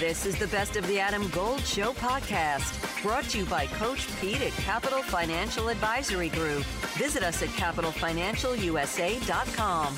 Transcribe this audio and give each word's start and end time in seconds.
This 0.00 0.24
is 0.24 0.38
the 0.38 0.46
Best 0.46 0.76
of 0.76 0.86
the 0.86 0.98
Adam 0.98 1.28
Gold 1.28 1.60
Show 1.60 1.92
podcast, 1.92 3.02
brought 3.02 3.24
to 3.24 3.36
you 3.36 3.44
by 3.44 3.66
Coach 3.66 4.08
Pete 4.18 4.40
at 4.40 4.52
Capital 4.52 5.02
Financial 5.02 5.68
Advisory 5.68 6.30
Group. 6.30 6.62
Visit 6.96 7.22
us 7.22 7.42
at 7.42 7.50
capitalfinancialusa.com. 7.50 9.94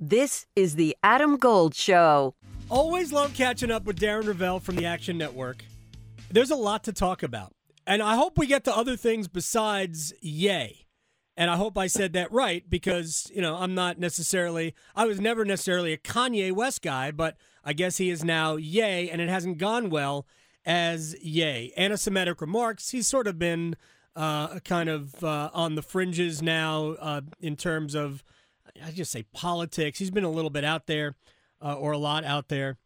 This 0.00 0.46
is 0.56 0.76
the 0.76 0.96
Adam 1.02 1.36
Gold 1.36 1.74
Show. 1.74 2.34
Always 2.70 3.12
love 3.12 3.34
catching 3.34 3.70
up 3.70 3.84
with 3.84 4.00
Darren 4.00 4.22
Rovell 4.22 4.62
from 4.62 4.76
the 4.76 4.86
Action 4.86 5.18
Network. 5.18 5.62
There's 6.30 6.50
a 6.50 6.56
lot 6.56 6.84
to 6.84 6.94
talk 6.94 7.22
about, 7.22 7.52
and 7.86 8.02
I 8.02 8.16
hope 8.16 8.38
we 8.38 8.46
get 8.46 8.64
to 8.64 8.74
other 8.74 8.96
things 8.96 9.28
besides 9.28 10.14
Ye. 10.22 10.86
And 11.36 11.50
I 11.50 11.56
hope 11.56 11.76
I 11.76 11.86
said 11.86 12.14
that 12.14 12.32
right 12.32 12.64
because, 12.66 13.30
you 13.34 13.42
know, 13.42 13.56
I'm 13.56 13.74
not 13.74 13.98
necessarily, 13.98 14.74
I 14.96 15.04
was 15.04 15.20
never 15.20 15.44
necessarily 15.44 15.92
a 15.92 15.98
Kanye 15.98 16.52
West 16.52 16.80
guy, 16.80 17.10
but 17.10 17.36
I 17.64 17.72
guess 17.72 17.98
he 17.98 18.10
is 18.10 18.24
now 18.24 18.56
Ye, 18.56 19.10
and 19.10 19.20
it 19.20 19.28
hasn't 19.28 19.58
gone 19.58 19.90
well 19.90 20.26
as 20.64 21.16
Ye. 21.22 21.72
Anti 21.76 21.96
Semitic 21.96 22.40
remarks, 22.40 22.90
he's 22.90 23.08
sort 23.08 23.26
of 23.26 23.38
been 23.38 23.76
uh, 24.16 24.58
kind 24.60 24.88
of 24.88 25.22
uh, 25.22 25.50
on 25.52 25.74
the 25.74 25.82
fringes 25.82 26.42
now 26.42 26.96
uh, 27.00 27.20
in 27.40 27.56
terms 27.56 27.94
of, 27.94 28.22
I 28.84 28.90
just 28.90 29.12
say 29.12 29.24
politics. 29.32 29.98
He's 29.98 30.10
been 30.10 30.24
a 30.24 30.30
little 30.30 30.50
bit 30.50 30.64
out 30.64 30.86
there 30.86 31.16
uh, 31.62 31.74
or 31.74 31.92
a 31.92 31.98
lot 31.98 32.24
out 32.24 32.48
there, 32.48 32.78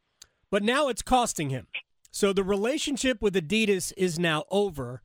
but 0.51 0.62
now 0.62 0.88
it's 0.88 1.02
costing 1.02 1.51
him. 1.51 1.66
So 2.10 2.32
the 2.32 2.45
relationship 2.45 3.20
with 3.20 3.34
Adidas 3.34 3.93
is 3.96 4.18
now 4.18 4.45
over. 4.51 5.02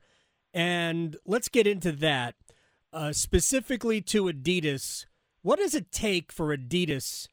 And 0.54 1.16
let's 1.24 1.48
get 1.48 1.66
into 1.66 1.92
that 1.92 2.34
uh, 2.92 3.12
specifically 3.12 4.00
to 4.02 4.24
Adidas, 4.24 5.06
what 5.42 5.58
does 5.58 5.74
it 5.74 5.90
take 5.92 6.32
for 6.32 6.56
Adidas 6.56 7.28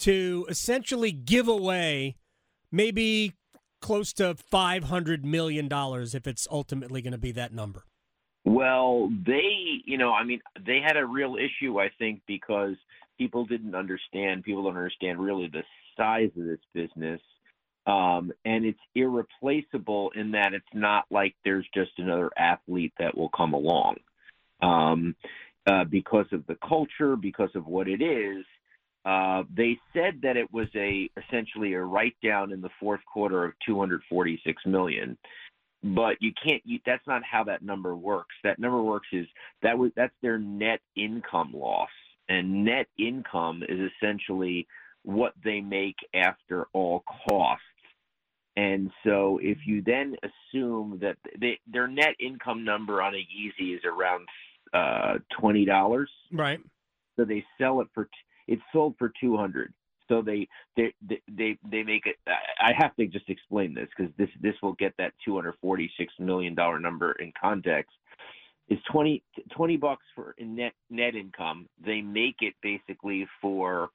to 0.00 0.46
essentially 0.48 1.12
give 1.12 1.48
away 1.48 2.16
maybe 2.70 3.34
close 3.80 4.12
to 4.14 4.34
$500 4.34 5.24
million 5.24 5.68
if 5.70 6.26
it's 6.26 6.46
ultimately 6.50 7.02
going 7.02 7.12
to 7.12 7.18
be 7.18 7.32
that 7.32 7.52
number? 7.52 7.84
Well, 8.44 9.10
they, 9.26 9.82
you 9.84 9.98
know, 9.98 10.12
I 10.12 10.24
mean, 10.24 10.40
they 10.64 10.80
had 10.84 10.96
a 10.96 11.04
real 11.04 11.36
issue, 11.36 11.80
I 11.80 11.90
think, 11.98 12.22
because 12.26 12.76
people 13.18 13.44
didn't 13.44 13.74
understand, 13.74 14.44
people 14.44 14.64
don't 14.64 14.76
understand 14.76 15.18
really 15.18 15.48
the 15.48 15.62
size 15.96 16.30
of 16.38 16.44
this 16.44 16.60
business. 16.72 17.20
Um, 17.86 18.32
and 18.44 18.64
it's 18.64 18.78
irreplaceable 18.94 20.10
in 20.14 20.32
that 20.32 20.54
it's 20.54 20.64
not 20.74 21.04
like 21.10 21.34
there's 21.44 21.66
just 21.74 21.92
another 21.98 22.30
athlete 22.36 22.92
that 22.98 23.16
will 23.16 23.28
come 23.28 23.54
along 23.54 23.96
um, 24.60 25.14
uh, 25.66 25.84
because 25.84 26.26
of 26.32 26.46
the 26.46 26.56
culture, 26.66 27.16
because 27.16 27.50
of 27.54 27.66
what 27.66 27.88
it 27.88 28.02
is. 28.02 28.44
Uh, 29.06 29.44
they 29.56 29.78
said 29.92 30.20
that 30.20 30.36
it 30.36 30.52
was 30.52 30.66
a 30.74 31.08
essentially 31.16 31.74
a 31.74 31.80
write 31.80 32.16
down 32.24 32.50
in 32.50 32.60
the 32.60 32.68
fourth 32.80 33.00
quarter 33.10 33.44
of 33.44 33.52
246 33.64 34.62
million, 34.66 35.16
but 35.84 36.16
you 36.20 36.32
can't. 36.44 36.60
You, 36.64 36.80
that's 36.84 37.06
not 37.06 37.22
how 37.24 37.44
that 37.44 37.62
number 37.62 37.94
works. 37.94 38.34
That 38.42 38.58
number 38.58 38.82
works 38.82 39.06
is 39.12 39.26
that 39.62 39.78
was 39.78 39.92
that's 39.94 40.14
their 40.22 40.38
net 40.38 40.80
income 40.96 41.52
loss, 41.54 41.88
and 42.28 42.64
net 42.64 42.88
income 42.98 43.62
is 43.68 43.78
essentially 43.92 44.66
what 45.04 45.34
they 45.44 45.60
make 45.60 45.96
after 46.12 46.66
all 46.72 47.04
costs. 47.28 47.62
And 48.56 48.90
so, 49.04 49.38
if 49.40 49.58
you 49.66 49.82
then 49.86 50.16
assume 50.24 50.98
that 51.00 51.16
they, 51.38 51.60
their 51.72 51.86
net 51.86 52.16
income 52.18 52.64
number 52.64 53.00
on 53.00 53.14
a 53.14 53.18
Yeezy 53.18 53.76
is 53.76 53.82
around 53.84 54.26
uh, 54.74 55.18
twenty 55.38 55.64
dollars. 55.64 56.10
Right. 56.32 56.58
So 57.16 57.24
they 57.24 57.44
sell 57.56 57.80
it 57.80 57.88
for 57.94 58.08
it's 58.46 58.62
sold 58.72 58.94
for 58.98 59.12
two 59.20 59.36
hundred. 59.36 59.72
So 60.08 60.22
they 60.22 60.48
they 60.76 60.94
they 61.02 61.58
they 61.68 61.82
make 61.82 62.06
it. 62.06 62.16
I 62.26 62.72
have 62.76 62.94
to 62.96 63.06
just 63.06 63.28
explain 63.28 63.74
this 63.74 63.88
because 63.96 64.12
this 64.16 64.28
this 64.40 64.54
will 64.62 64.74
get 64.74 64.94
that 64.98 65.12
two 65.24 65.34
hundred 65.34 65.54
forty 65.60 65.90
six 65.98 66.12
million 66.18 66.54
dollar 66.54 66.78
number 66.78 67.12
in 67.12 67.32
context. 67.40 67.92
Is 68.68 68.80
20, 68.90 69.22
20 69.54 69.76
bucks 69.76 70.02
for 70.12 70.34
net 70.40 70.72
net 70.90 71.14
income. 71.14 71.68
They 71.84 72.00
make 72.00 72.36
it 72.40 72.54
basically 72.62 73.24
for 73.40 73.90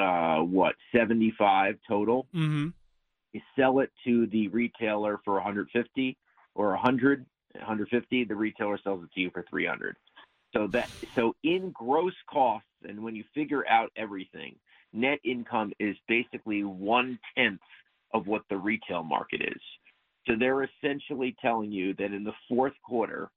uh, 0.00 0.38
what 0.38 0.74
seventy 0.94 1.34
five 1.38 1.76
total. 1.86 2.26
Mm-hmm. 2.34 2.68
You 3.34 3.40
sell 3.58 3.80
it 3.80 3.90
to 4.06 4.26
the 4.28 4.48
retailer 4.48 5.20
for 5.24 5.34
one 5.34 5.42
hundred 5.42 5.68
fifty 5.70 6.16
or 6.54 6.72
a 6.74 6.78
hundred 6.78 7.26
150 7.54 8.24
the 8.24 8.34
retailer 8.34 8.78
sells 8.82 9.04
it 9.04 9.12
to 9.12 9.20
you 9.20 9.30
for 9.30 9.44
300 9.48 9.96
so 10.54 10.68
that 10.68 10.88
so 11.14 11.34
in 11.42 11.70
gross 11.70 12.14
costs 12.30 12.68
and 12.88 13.02
when 13.02 13.14
you 13.14 13.24
figure 13.34 13.66
out 13.68 13.90
everything 13.96 14.56
net 14.92 15.18
income 15.24 15.72
is 15.80 15.96
basically 16.08 16.62
one 16.62 17.18
tenth 17.36 17.60
of 18.14 18.26
what 18.26 18.42
the 18.48 18.56
retail 18.56 19.02
market 19.02 19.42
is. 19.42 19.60
So 20.26 20.34
they're 20.38 20.62
essentially 20.62 21.36
telling 21.42 21.72
you 21.72 21.94
that 21.94 22.12
in 22.12 22.24
the 22.24 22.32
fourth 22.48 22.74
quarter 22.86 23.30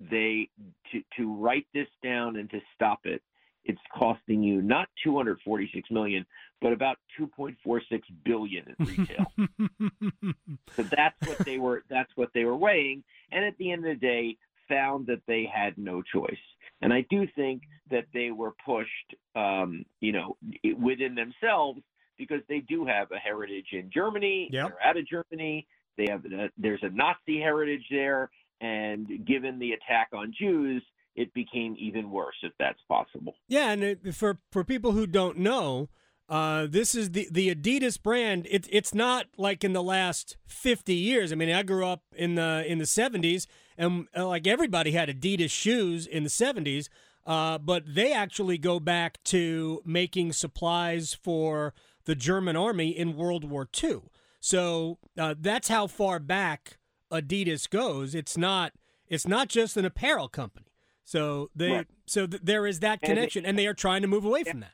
they 0.00 0.48
to 0.92 1.02
to 1.16 1.34
write 1.34 1.66
this 1.72 1.88
down 2.02 2.36
and 2.36 2.50
to 2.50 2.60
stop 2.74 3.00
it 3.04 3.22
it's 3.64 3.80
costing 3.96 4.42
you 4.42 4.62
not 4.62 4.88
246 5.04 5.90
million 5.90 6.24
but 6.60 6.72
about 6.72 6.96
2.46 7.20 8.00
billion 8.24 8.64
in 8.78 8.86
retail. 8.86 9.32
So 10.76 10.84
that's 10.84 11.16
what 11.26 11.38
they 11.44 11.58
were 11.58 11.82
that's 11.88 12.10
what 12.14 12.30
they 12.34 12.44
were 12.44 12.56
weighing. 12.56 13.02
And 13.32 13.44
at 13.44 13.56
the 13.58 13.72
end 13.72 13.84
of 13.84 13.98
the 13.98 14.06
day 14.06 14.36
found 14.68 15.06
that 15.06 15.20
they 15.26 15.48
had 15.52 15.76
no 15.76 16.02
choice 16.02 16.36
and 16.82 16.92
i 16.92 17.04
do 17.10 17.26
think 17.34 17.62
that 17.90 18.04
they 18.12 18.30
were 18.30 18.52
pushed 18.64 19.14
um, 19.36 19.84
you 20.00 20.12
know 20.12 20.36
within 20.78 21.14
themselves 21.14 21.80
because 22.16 22.40
they 22.48 22.58
do 22.60 22.84
have 22.84 23.10
a 23.12 23.18
heritage 23.18 23.66
in 23.72 23.90
germany 23.92 24.48
yep. 24.52 24.68
they're 24.68 24.88
out 24.88 24.96
of 24.96 25.06
germany 25.06 25.66
they 25.96 26.06
have 26.08 26.24
a, 26.24 26.48
there's 26.56 26.82
a 26.82 26.90
nazi 26.90 27.40
heritage 27.40 27.84
there 27.90 28.30
and 28.60 29.26
given 29.26 29.58
the 29.58 29.72
attack 29.72 30.08
on 30.12 30.32
jews 30.38 30.82
it 31.18 31.34
became 31.34 31.74
even 31.78 32.10
worse 32.10 32.36
if 32.42 32.52
that's 32.58 32.78
possible. 32.88 33.34
Yeah, 33.48 33.70
and 33.70 33.82
it, 33.82 34.14
for 34.14 34.38
for 34.52 34.62
people 34.62 34.92
who 34.92 35.06
don't 35.06 35.36
know, 35.38 35.88
uh, 36.28 36.68
this 36.70 36.94
is 36.94 37.10
the 37.10 37.28
the 37.30 37.52
Adidas 37.52 38.00
brand. 38.00 38.46
It's 38.48 38.68
it's 38.70 38.94
not 38.94 39.26
like 39.36 39.64
in 39.64 39.72
the 39.72 39.82
last 39.82 40.36
fifty 40.46 40.94
years. 40.94 41.32
I 41.32 41.34
mean, 41.34 41.50
I 41.50 41.64
grew 41.64 41.84
up 41.84 42.02
in 42.14 42.36
the 42.36 42.64
in 42.66 42.78
the 42.78 42.86
seventies, 42.86 43.48
and 43.78 44.06
uh, 44.16 44.26
like 44.26 44.46
everybody 44.46 44.90
had 44.90 45.08
Adidas 45.08 45.50
shoes 45.50 46.06
in 46.06 46.24
the 46.24 46.30
seventies. 46.30 46.90
Uh, 47.26 47.58
but 47.58 47.82
they 47.86 48.10
actually 48.10 48.56
go 48.56 48.80
back 48.80 49.22
to 49.22 49.82
making 49.84 50.32
supplies 50.32 51.12
for 51.12 51.74
the 52.06 52.14
German 52.14 52.56
army 52.56 52.88
in 52.88 53.14
World 53.14 53.44
War 53.44 53.68
II. 53.84 54.00
So 54.40 54.96
uh, 55.18 55.34
that's 55.38 55.68
how 55.68 55.88
far 55.88 56.20
back 56.20 56.78
Adidas 57.12 57.68
goes. 57.68 58.14
It's 58.14 58.36
not 58.36 58.72
it's 59.08 59.26
not 59.26 59.48
just 59.48 59.76
an 59.76 59.84
apparel 59.84 60.28
company. 60.28 60.66
So 61.04 61.50
they 61.54 61.72
right. 61.72 61.86
so 62.06 62.26
th- 62.26 62.42
there 62.42 62.66
is 62.66 62.80
that 62.80 63.00
connection, 63.00 63.40
and 63.40 63.44
they, 63.44 63.48
and 63.48 63.58
they, 63.58 63.66
are 63.66 63.74
trying 63.74 64.02
to 64.02 64.08
move 64.08 64.24
away 64.24 64.44
from 64.44 64.60
that. 64.60 64.72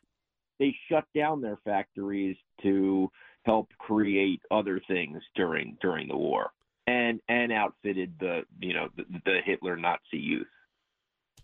They 0.58 0.74
shut 0.88 1.04
down 1.14 1.40
their 1.40 1.58
factories 1.64 2.36
to 2.62 3.08
help 3.44 3.68
create 3.78 4.40
other 4.50 4.80
things 4.88 5.22
during 5.36 5.76
during 5.80 6.08
the 6.08 6.16
war, 6.16 6.50
and 6.86 7.20
and 7.28 7.52
outfitted 7.52 8.14
the 8.18 8.42
you 8.60 8.74
know 8.74 8.88
the, 8.96 9.04
the 9.24 9.38
Hitler 9.44 9.76
Nazi 9.76 10.18
youth. 10.18 10.46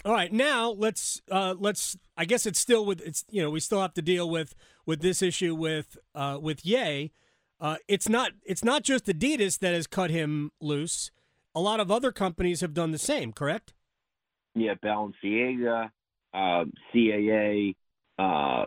All 0.05 0.13
right, 0.13 0.33
now 0.33 0.71
let's 0.71 1.21
uh, 1.31 1.55
let's. 1.59 1.97
I 2.17 2.25
guess 2.25 2.47
it's 2.47 2.59
still 2.59 2.87
with 2.87 3.01
it's 3.03 3.25
you 3.31 3.43
know 3.43 3.51
we 3.51 3.61
still 3.61 3.81
have 3.81 3.95
to 3.95 4.03
deal 4.03 4.29
with 4.29 4.55
with 4.87 5.01
this 5.01 5.23
issue 5.23 5.55
with 5.55 5.99
uh, 6.15 6.39
with 6.41 6.65
Ye. 6.65 7.13
Uh, 7.61 7.77
it's 7.89 8.09
not 8.09 8.33
it's 8.45 8.65
not 8.65 8.83
just 8.83 9.07
Adidas 9.07 9.59
that 9.59 9.75
has 9.75 9.87
cut 9.87 10.11
him 10.11 10.53
loose. 10.61 11.11
A 11.55 11.61
lot 11.61 11.81
of 11.81 11.91
other 11.91 12.13
companies 12.13 12.61
have 12.61 12.73
done 12.73 12.93
the 12.93 12.99
same. 12.99 13.33
Correct? 13.33 13.75
yeah, 14.55 14.75
Balenciaga, 14.75 15.91
um, 16.35 16.73
CAA. 16.95 17.75
Uh, 18.19 18.65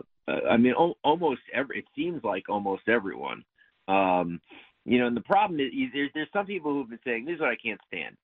I 0.50 0.56
mean, 0.56 0.74
o- 0.78 0.96
almost 1.02 1.42
every. 1.52 1.80
It 1.80 1.84
seems 1.96 2.22
like 2.24 2.48
almost 2.48 2.88
everyone. 2.88 3.44
Um, 3.88 4.40
you 4.84 4.98
know, 4.98 5.06
and 5.06 5.16
the 5.16 5.22
problem 5.22 5.60
is 5.60 5.70
there's 5.92 6.10
there's 6.14 6.28
some 6.32 6.46
people 6.46 6.72
who've 6.72 6.88
been 6.88 6.98
saying 7.04 7.24
this 7.24 7.34
is 7.34 7.40
what 7.40 7.50
I 7.50 7.56
can't 7.56 7.80
stand. 7.86 8.16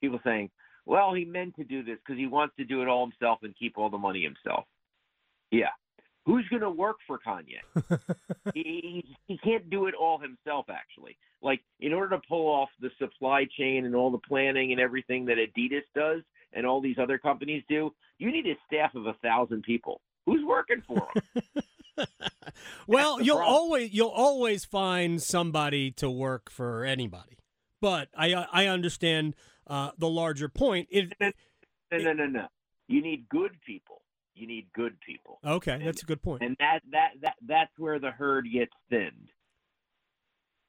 People 0.00 0.20
saying, 0.24 0.50
well, 0.86 1.14
he 1.14 1.24
meant 1.24 1.56
to 1.56 1.64
do 1.64 1.82
this 1.82 1.98
because 2.04 2.18
he 2.18 2.26
wants 2.26 2.54
to 2.56 2.64
do 2.64 2.82
it 2.82 2.88
all 2.88 3.06
himself 3.06 3.38
and 3.42 3.54
keep 3.56 3.78
all 3.78 3.90
the 3.90 3.98
money 3.98 4.22
himself. 4.22 4.64
Yeah, 5.50 5.70
who's 6.26 6.46
going 6.48 6.62
to 6.62 6.70
work 6.70 6.96
for 7.06 7.18
Kanye? 7.18 7.60
he, 8.54 9.16
he 9.26 9.38
can't 9.38 9.68
do 9.70 9.86
it 9.86 9.94
all 9.94 10.18
himself, 10.18 10.66
actually. 10.70 11.16
Like, 11.42 11.60
in 11.80 11.92
order 11.92 12.16
to 12.16 12.22
pull 12.28 12.46
off 12.46 12.70
the 12.80 12.90
supply 12.98 13.46
chain 13.58 13.84
and 13.84 13.94
all 13.94 14.10
the 14.10 14.18
planning 14.18 14.72
and 14.72 14.80
everything 14.80 15.26
that 15.26 15.36
Adidas 15.36 15.82
does 15.94 16.22
and 16.52 16.66
all 16.66 16.80
these 16.80 16.96
other 16.98 17.18
companies 17.18 17.62
do, 17.68 17.92
you 18.18 18.30
need 18.30 18.46
a 18.46 18.54
staff 18.66 18.94
of 18.94 19.06
a 19.06 19.14
thousand 19.22 19.62
people. 19.62 20.00
Who's 20.26 20.44
working 20.46 20.82
for 20.86 21.06
them? 21.14 21.44
well, 22.86 23.20
you'll 23.20 23.36
problem. 23.36 23.54
always 23.54 23.92
you'll 23.92 24.08
always 24.08 24.64
find 24.64 25.22
somebody 25.22 25.90
to 25.92 26.10
work 26.10 26.50
for 26.50 26.84
anybody. 26.84 27.38
But 27.80 28.08
I 28.16 28.34
I 28.52 28.66
understand 28.66 29.36
uh, 29.66 29.90
the 29.98 30.08
larger 30.08 30.48
point. 30.48 30.88
It, 30.90 31.12
no, 31.20 31.30
no, 31.92 32.12
no, 32.12 32.26
no. 32.26 32.46
You 32.88 33.02
need 33.02 33.28
good 33.28 33.52
people 33.66 34.02
you 34.34 34.46
need 34.46 34.66
good 34.74 35.00
people. 35.00 35.38
Okay, 35.44 35.80
that's 35.82 36.02
a 36.02 36.06
good 36.06 36.22
point. 36.22 36.42
And 36.42 36.56
that 36.58 36.80
that 36.90 37.10
that 37.22 37.34
that's 37.46 37.72
where 37.78 37.98
the 37.98 38.10
herd 38.10 38.46
gets 38.52 38.72
thinned. 38.90 39.30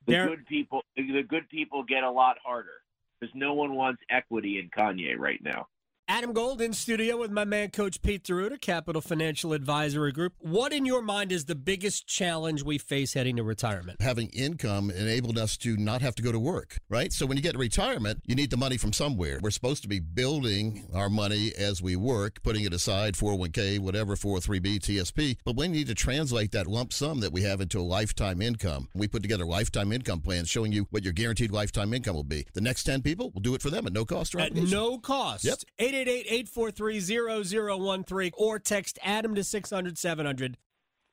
The 0.06 0.14
Darren- 0.14 0.28
good 0.28 0.46
people, 0.46 0.82
the 0.96 1.24
good 1.24 1.50
people 1.50 1.84
get 1.84 2.04
a 2.04 2.12
lot 2.12 2.38
harder 2.44 2.82
because 3.20 3.34
no 3.36 3.54
one 3.54 3.76
wants 3.76 4.02
equity 4.10 4.60
in 4.60 4.70
Kanye 4.70 5.18
right 5.18 5.42
now. 5.42 5.68
Adam 6.08 6.34
Gold 6.34 6.62
in 6.62 6.72
studio 6.72 7.18
with 7.18 7.32
my 7.32 7.46
man, 7.46 7.72
Coach 7.72 8.00
Pete 8.00 8.24
D'Arruda, 8.24 8.62
Capital 8.62 9.02
Financial 9.02 9.54
Advisory 9.54 10.12
Group. 10.12 10.34
What, 10.40 10.72
in 10.72 10.86
your 10.86 11.02
mind, 11.02 11.32
is 11.32 11.46
the 11.46 11.56
biggest 11.56 12.06
challenge 12.06 12.62
we 12.62 12.78
face 12.78 13.16
heading 13.16 13.38
to 13.38 13.44
retirement? 13.44 14.00
having 14.00 14.28
income 14.30 14.92
enabled 14.92 15.40
us 15.40 15.58
to 15.58 15.76
not 15.78 16.04
have 16.04 16.14
to 16.16 16.22
go 16.22 16.32
to 16.32 16.38
work, 16.38 16.78
right? 16.90 17.12
So 17.12 17.26
when 17.26 17.38
you 17.38 17.44
get 17.44 17.54
to 17.54 17.58
retirement, 17.58 18.22
you 18.28 18.36
need 18.36 18.52
the 18.52 18.58
money 18.58 18.78
from 18.78 18.94
somewhere. 18.94 19.40
We're 19.42 19.50
supposed 19.50 19.82
to 19.82 19.88
be 19.88 20.00
building 20.00 20.88
our 20.94 21.10
money 21.10 21.52
as 21.58 21.82
we 21.82 21.96
work, 21.96 22.44
putting 22.44 22.66
it 22.66 22.74
aside, 22.74 23.16
401k, 23.16 23.80
whatever, 23.80 24.16
403b, 24.16 24.80
TSP. 24.82 25.38
But 25.44 25.56
we 25.58 25.68
need 25.70 25.88
to 25.88 25.96
translate 25.96 26.52
that 26.52 26.68
lump 26.68 26.94
sum 26.94 27.20
that 27.22 27.34
we 27.34 27.42
have 27.42 27.62
into 27.62 27.80
a 27.80 27.82
lifetime 27.82 28.44
income. 28.44 28.90
We 28.94 29.08
put 29.08 29.24
together 29.24 29.46
lifetime 29.46 29.92
income 29.92 30.22
plans 30.22 30.50
showing 30.50 30.72
you 30.72 30.86
what 30.92 31.04
your 31.04 31.14
guaranteed 31.14 31.50
lifetime 31.50 31.96
income 31.96 32.16
will 32.16 32.24
be. 32.24 32.46
The 32.54 32.62
next 32.62 32.84
10 32.84 33.02
people, 33.02 33.32
we'll 33.34 33.42
do 33.42 33.56
it 33.56 33.64
for 33.64 33.72
them 33.72 33.88
at 33.88 33.94
no 33.94 34.06
cost 34.06 34.36
or 34.36 34.40
At 34.40 34.54
no 34.54 35.00
cost. 35.00 35.44
Yep. 35.44 35.58
888-843-0013 36.04 38.32
or 38.38 38.60
text 38.60 39.00
Adam 39.04 39.36
to 39.36 39.44
600 39.44 39.98
700. 39.98 40.58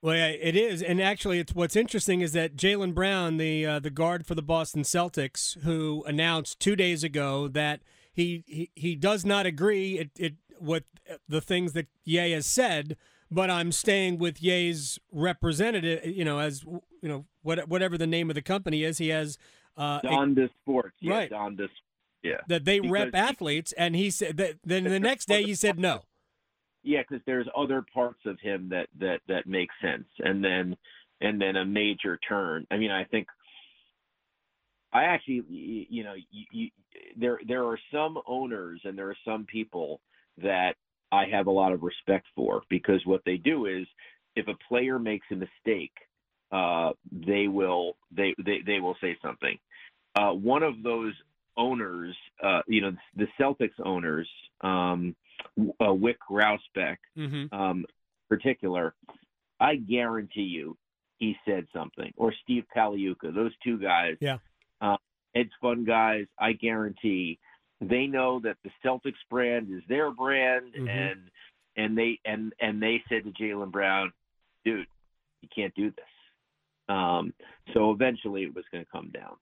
Well, 0.00 0.16
yeah, 0.16 0.28
it 0.28 0.56
is, 0.56 0.82
and 0.82 1.00
actually, 1.00 1.38
it's 1.38 1.54
what's 1.54 1.76
interesting 1.76 2.22
is 2.22 2.32
that 2.32 2.56
Jaylen 2.56 2.92
Brown, 2.92 3.36
the 3.36 3.64
uh, 3.64 3.78
the 3.78 3.90
guard 3.90 4.26
for 4.26 4.34
the 4.34 4.42
Boston 4.42 4.82
Celtics, 4.82 5.56
who 5.62 6.02
announced 6.08 6.58
two 6.58 6.74
days 6.74 7.04
ago 7.04 7.46
that 7.46 7.82
he 8.12 8.42
he, 8.48 8.70
he 8.74 8.96
does 8.96 9.24
not 9.24 9.46
agree 9.46 10.00
it, 10.00 10.10
it 10.18 10.34
with 10.58 10.82
the 11.28 11.40
things 11.40 11.72
that 11.74 11.86
Ye 12.04 12.32
has 12.32 12.46
said, 12.46 12.96
but 13.30 13.48
I'm 13.48 13.70
staying 13.70 14.18
with 14.18 14.42
Ye's 14.42 14.98
representative. 15.12 16.04
You 16.04 16.24
know, 16.24 16.40
as 16.40 16.64
you 16.64 17.08
know, 17.08 17.26
what, 17.42 17.68
whatever 17.68 17.96
the 17.96 18.08
name 18.08 18.28
of 18.28 18.34
the 18.34 18.42
company 18.42 18.82
is, 18.82 18.98
he 18.98 19.10
has 19.10 19.38
uh, 19.76 20.00
a- 20.02 20.06
Donda 20.08 20.50
Sports, 20.62 20.96
yeah, 21.00 21.14
Right. 21.14 21.30
Donda. 21.30 21.68
Yeah, 22.22 22.40
that 22.48 22.64
they 22.64 22.80
rep 22.80 23.14
athletes, 23.14 23.72
and 23.72 23.96
he 23.96 24.10
said 24.10 24.36
that. 24.36 24.56
Then 24.64 24.84
the 24.84 25.00
next 25.00 25.26
day 25.26 25.42
he 25.42 25.54
said 25.54 25.78
no. 25.78 26.02
yeah, 26.82 27.02
because 27.02 27.22
there's 27.26 27.48
other 27.56 27.84
parts 27.92 28.20
of 28.26 28.38
him 28.40 28.68
that 28.70 28.88
that 28.98 29.20
that 29.28 29.46
make 29.46 29.70
sense, 29.80 30.06
and 30.20 30.42
then 30.44 30.76
and 31.20 31.40
then 31.40 31.56
a 31.56 31.64
major 31.64 32.18
turn. 32.28 32.66
I 32.70 32.76
mean, 32.76 32.90
I 32.90 33.04
think 33.04 33.26
I 34.92 35.04
actually, 35.04 35.42
you 35.48 36.04
know, 36.04 36.14
you, 36.30 36.44
you, 36.52 36.70
there 37.16 37.40
there 37.46 37.64
are 37.64 37.78
some 37.92 38.18
owners 38.26 38.80
and 38.84 38.96
there 38.96 39.08
are 39.08 39.16
some 39.24 39.44
people 39.46 40.00
that 40.42 40.74
I 41.10 41.24
have 41.26 41.46
a 41.46 41.50
lot 41.50 41.72
of 41.72 41.82
respect 41.82 42.26
for 42.34 42.62
because 42.68 43.00
what 43.04 43.22
they 43.24 43.36
do 43.36 43.66
is 43.66 43.86
if 44.36 44.48
a 44.48 44.54
player 44.68 44.98
makes 44.98 45.26
a 45.30 45.34
mistake, 45.34 45.92
uh, 46.50 46.90
they 47.10 47.48
will 47.48 47.96
they, 48.14 48.34
they 48.44 48.58
they 48.66 48.80
will 48.80 48.96
say 49.00 49.16
something. 49.22 49.58
Uh, 50.14 50.32
one 50.32 50.62
of 50.62 50.82
those 50.82 51.14
owners, 51.56 52.16
uh, 52.42 52.62
you 52.66 52.80
know, 52.80 52.92
the 53.16 53.26
Celtics 53.40 53.78
owners, 53.84 54.28
um, 54.62 55.14
uh, 55.58 55.86
Wyc 55.86 56.16
Grousbeck, 56.30 56.96
Mm-hmm. 57.16 57.54
um, 57.54 57.84
particular, 58.28 58.94
I 59.60 59.76
guarantee 59.76 60.42
you 60.42 60.76
he 61.18 61.36
said 61.44 61.66
something. 61.72 62.12
Or 62.16 62.32
Steve 62.42 62.64
Pagliuca, 62.74 63.34
those 63.34 63.52
two 63.62 63.78
guys. 63.78 64.16
Yeah. 64.20 64.38
Uh, 64.80 64.96
hedge 65.34 65.50
fund 65.60 65.86
guys, 65.86 66.26
I 66.38 66.52
guarantee 66.52 67.38
they 67.80 68.06
know 68.06 68.40
that 68.40 68.56
the 68.64 68.70
Celtics 68.84 69.14
brand 69.30 69.68
is 69.70 69.82
their 69.88 70.10
brand, 70.10 70.72
Mhm. 70.74 70.88
and 70.88 71.30
and 71.76 71.96
they 71.98 72.18
and 72.24 72.52
and 72.60 72.82
they 72.82 73.02
said 73.08 73.24
to 73.24 73.30
Jaylen 73.30 73.70
Brown, 73.70 74.12
dude, 74.64 74.86
you 75.42 75.48
can't 75.54 75.74
do 75.74 75.90
this. 75.90 76.04
Um, 76.88 77.32
so 77.72 77.90
eventually 77.92 78.42
it 78.44 78.54
was 78.54 78.64
going 78.72 78.84
to 78.84 78.90
come 78.90 79.10
down. 79.10 79.36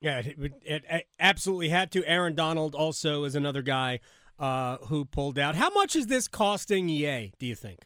Yeah, 0.00 0.20
it, 0.20 0.52
it, 0.64 0.84
it 0.88 1.08
absolutely 1.18 1.68
had 1.68 1.90
to. 1.92 2.04
Aaron 2.06 2.34
Donald 2.34 2.74
also 2.74 3.24
is 3.24 3.34
another 3.34 3.62
guy 3.62 4.00
uh, 4.38 4.78
who 4.86 5.04
pulled 5.04 5.38
out. 5.38 5.54
How 5.54 5.70
much 5.70 5.94
is 5.94 6.06
this 6.06 6.26
costing 6.26 6.88
Ye? 6.88 7.32
Do 7.38 7.46
you 7.46 7.54
think? 7.54 7.80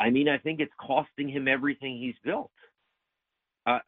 I 0.00 0.10
mean, 0.10 0.28
I 0.28 0.38
think 0.38 0.60
it's 0.60 0.72
costing 0.80 1.28
him 1.28 1.48
everything 1.48 1.98
he's 1.98 2.14
built. 2.24 2.50
Uh, 3.66 3.78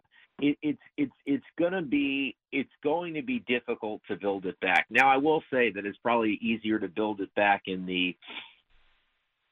it, 0.40 0.56
it's 0.62 0.82
it's 0.96 1.12
it's 1.26 1.44
gonna 1.58 1.82
be 1.82 2.36
it's 2.52 2.70
going 2.82 3.14
to 3.14 3.22
be 3.22 3.40
difficult 3.40 4.02
to 4.08 4.16
build 4.16 4.46
it 4.46 4.58
back. 4.60 4.86
Now, 4.90 5.08
I 5.08 5.16
will 5.16 5.42
say 5.52 5.70
that 5.72 5.84
it's 5.84 5.98
probably 5.98 6.38
easier 6.40 6.78
to 6.78 6.88
build 6.88 7.20
it 7.20 7.34
back 7.34 7.62
in 7.66 7.86
the 7.86 8.16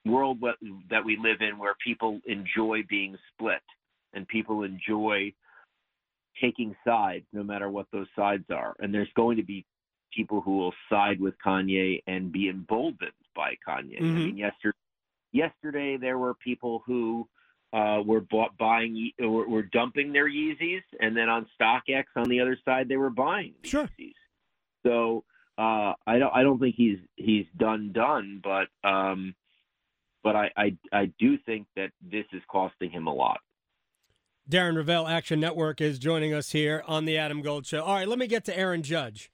world 0.05 0.39
that 0.91 1.05
we 1.05 1.19
live 1.21 1.41
in, 1.41 1.59
where 1.59 1.75
people 1.85 2.21
enjoy 2.27 2.83
being 2.89 3.17
split 3.33 3.63
and 4.15 4.27
people 4.27 4.63
enjoy 4.63 5.33
taking 6.41 6.75
sides, 6.87 7.27
no 7.33 7.43
matter 7.43 7.69
what 7.71 7.87
those 7.93 8.07
sides 8.17 8.45
are. 8.51 8.75
And 8.79 8.93
there's 8.93 9.13
going 9.15 9.37
to 9.39 9.43
be 9.43 9.65
people 10.13 10.41
who 10.41 10.57
will 10.59 10.75
side 10.91 11.21
with 11.21 11.35
Kanye 11.45 12.03
and 12.07 12.33
be 12.33 12.49
emboldened 12.49 13.13
by 13.35 13.57
Kanye. 13.67 13.99
I 13.99 14.03
Mhm. 14.03 14.15
mean, 14.15 14.37
yesterday 14.37 14.77
yesterday 15.33 15.97
there 15.99 16.19
were 16.19 16.35
people 16.35 16.83
who 16.87 17.29
uh, 17.75 18.03
were 18.03 18.23
bought, 18.23 18.57
buying 18.57 19.11
were, 19.19 19.47
were 19.47 19.63
dumping 19.63 20.11
their 20.11 20.27
Yeezys, 20.27 20.83
and 21.01 21.15
then 21.15 21.29
on 21.29 21.47
StockX 21.61 22.05
on 22.17 22.27
the 22.31 22.41
other 22.41 22.57
side 22.65 22.89
they 22.89 22.97
were 22.97 23.11
buying 23.11 23.55
the 23.63 23.69
Sure. 23.69 23.87
Yeezys. 24.01 24.15
So 24.87 25.25
uh, 25.59 25.93
I 26.07 26.19
don't 26.19 26.35
I 26.35 26.43
don't 26.43 26.59
think 26.59 26.77
he's 26.77 26.99
he's 27.17 27.45
done 27.59 27.93
done, 27.93 28.41
but 28.43 28.69
um, 28.89 29.35
but 30.25 30.35
I, 30.35 30.51
I 30.57 30.77
I 30.93 31.13
do 31.19 31.37
think 31.37 31.67
that 31.77 31.91
this 32.01 32.25
is 32.33 32.43
costing 32.51 32.91
him 32.91 33.07
a 33.07 33.13
lot. 33.13 33.41
Darren 34.51 34.77
Rovell, 34.77 35.07
Action 35.07 35.41
Network, 35.41 35.81
is 35.81 35.99
joining 35.99 36.33
us 36.33 36.53
here 36.53 36.83
on 36.87 37.05
the 37.05 37.19
Adam 37.19 37.43
Gold 37.43 37.67
Show. 37.67 37.83
All 37.83 37.95
right, 37.95 38.09
let 38.09 38.19
me 38.19 38.27
get 38.27 38.47
to 38.47 38.59
Aaron 38.59 38.83
Judge. 38.83 39.31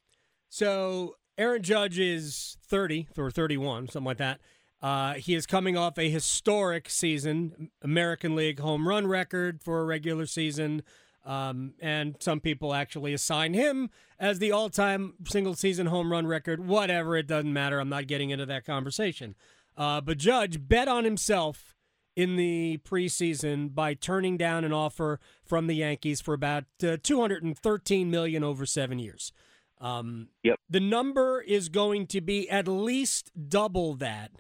So 0.49 1.14
Aaron 1.38 1.62
Judge 1.62 2.00
is 2.00 2.56
30 2.66 3.08
or 3.16 3.31
31, 3.31 3.88
something 3.88 4.06
like 4.06 4.16
that. 4.16 4.40
Uh, 4.82 5.14
he 5.14 5.34
is 5.34 5.46
coming 5.46 5.76
off 5.76 5.99
a 5.99 6.11
historic 6.11 6.90
season, 6.90 7.70
American 7.81 8.34
League 8.34 8.58
home 8.58 8.88
run 8.88 9.06
record 9.06 9.62
for 9.62 9.81
a 9.81 9.84
regular 9.84 10.26
season. 10.26 10.82
Um, 11.25 11.75
and 11.81 12.17
some 12.19 12.40
people 12.40 12.75
actually 12.75 13.14
assign 13.14 13.55
him 13.55 13.90
as 14.19 14.40
the 14.40 14.50
all 14.50 14.69
time 14.69 15.14
single 15.26 15.55
season 15.55 15.87
home 15.87 16.10
run 16.10 16.26
record. 16.26 16.67
Whatever, 16.67 17.17
it 17.17 17.28
doesn't 17.28 17.52
matter. 17.52 17.78
I'm 17.78 17.88
not 17.88 18.08
getting 18.08 18.31
into 18.31 18.46
that 18.46 18.67
conversation. 18.67 19.37
Uh, 19.76 20.00
but 20.00 20.19
Judge 20.19 20.69
bet 20.69 20.88
on 20.88 21.05
himself 21.05 21.74
in 22.16 22.37
the 22.37 22.78
preseason 22.84 23.75
by 23.75 23.94
turning 23.94 24.37
down 24.37 24.64
an 24.64 24.72
offer 24.72 25.19
from 25.44 25.66
the 25.66 25.75
Yankees 25.75 26.20
for 26.20 26.34
about 26.34 26.65
uh, 26.82 26.96
213 27.03 28.10
million 28.10 28.44
over 28.44 28.65
seven 28.67 28.98
years. 28.98 29.32
Um, 29.81 30.29
Yep. 30.43 30.60
The 30.70 30.81
number 30.81 31.41
is 31.41 31.69
going 31.69 32.06
to 32.08 32.20
be 32.20 32.48
at 32.48 32.69
least 32.69 33.31
double 33.48 33.94
that 33.96 34.31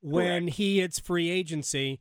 when 0.00 0.48
he 0.48 0.80
hits 0.80 0.98
free 0.98 1.30
agency. 1.30 2.00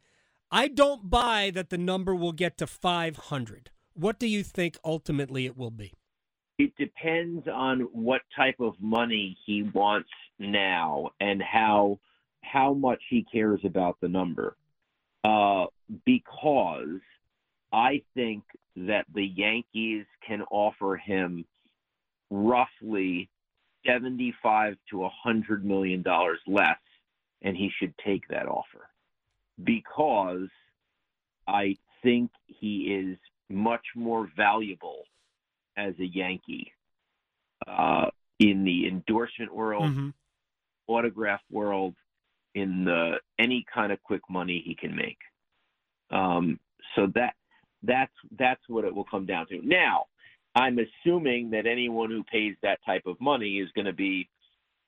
I 0.51 0.67
don't 0.67 1.09
buy 1.09 1.51
that 1.53 1.69
the 1.69 1.77
number 1.77 2.13
will 2.13 2.33
get 2.33 2.57
to 2.57 2.67
500. 2.67 3.71
What 3.93 4.19
do 4.19 4.27
you 4.27 4.43
think 4.43 4.77
ultimately 4.83 5.45
it 5.45 5.55
will 5.55 5.71
be? 5.71 5.93
It 6.57 6.75
depends 6.77 7.47
on 7.47 7.81
what 7.93 8.21
type 8.35 8.59
of 8.59 8.73
money 8.79 9.37
he 9.45 9.63
wants 9.63 10.09
now 10.39 11.11
and 11.19 11.41
how 11.41 11.99
how 12.43 12.73
much 12.73 13.01
he 13.09 13.25
cares 13.31 13.61
about 13.63 13.97
the 14.01 14.07
number. 14.07 14.57
Uh, 15.23 15.65
because 16.05 16.99
I 17.71 18.01
think 18.15 18.43
that 18.75 19.05
the 19.13 19.25
Yankees 19.25 20.05
can 20.27 20.41
offer 20.49 20.95
him 20.97 21.45
roughly 22.29 23.29
seventy-five 23.85 24.75
to 24.89 25.07
hundred 25.23 25.65
million 25.65 26.01
dollars 26.01 26.39
less, 26.47 26.79
and 27.41 27.55
he 27.55 27.69
should 27.79 27.93
take 28.05 28.27
that 28.29 28.47
offer 28.47 28.89
because 29.63 30.47
I 31.47 31.75
think 32.01 32.31
he 32.47 32.95
is 32.95 33.17
much 33.49 33.85
more 33.95 34.29
valuable 34.35 35.03
as 35.77 35.93
a 35.99 36.05
Yankee 36.05 36.71
uh, 37.67 38.07
in 38.39 38.63
the 38.63 38.87
endorsement 38.87 39.53
world, 39.53 39.83
Mm-hmm. 39.83 40.09
autograph 40.87 41.41
world, 41.51 41.95
in 42.55 42.85
the 42.85 43.19
any 43.39 43.65
kind 43.73 43.91
of 43.91 44.01
quick 44.03 44.21
money 44.29 44.61
he 44.65 44.75
can 44.75 44.95
make. 44.95 45.17
Um, 46.09 46.59
so 46.95 47.07
that 47.15 47.35
that's 47.83 48.13
that's 48.37 48.61
what 48.67 48.85
it 48.85 48.93
will 48.93 49.05
come 49.05 49.25
down 49.25 49.47
to. 49.47 49.59
Now, 49.65 50.05
I'm 50.55 50.79
assuming 50.79 51.49
that 51.51 51.65
anyone 51.65 52.09
who 52.09 52.23
pays 52.23 52.55
that 52.61 52.79
type 52.85 53.03
of 53.05 53.19
money 53.21 53.59
is 53.59 53.69
going 53.73 53.85
to 53.85 53.93
be 53.93 54.29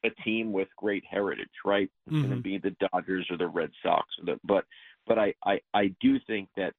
a 0.04 0.10
team 0.24 0.52
with 0.52 0.68
great 0.76 1.04
heritage, 1.10 1.48
right? 1.64 1.90
It's 2.08 2.16
going 2.18 2.30
to 2.32 2.36
Mhm. 2.38 2.44
be 2.44 2.58
the 2.58 2.76
Dodgers 2.92 3.26
or 3.32 3.38
the 3.38 3.48
Red 3.48 3.72
Sox, 3.82 4.08
or 4.20 4.26
the, 4.26 4.40
but 4.44 4.66
but 5.08 5.18
I, 5.18 5.34
I 5.46 5.62
I 5.74 5.88
do 6.02 6.20
think 6.28 6.50
that 6.58 6.74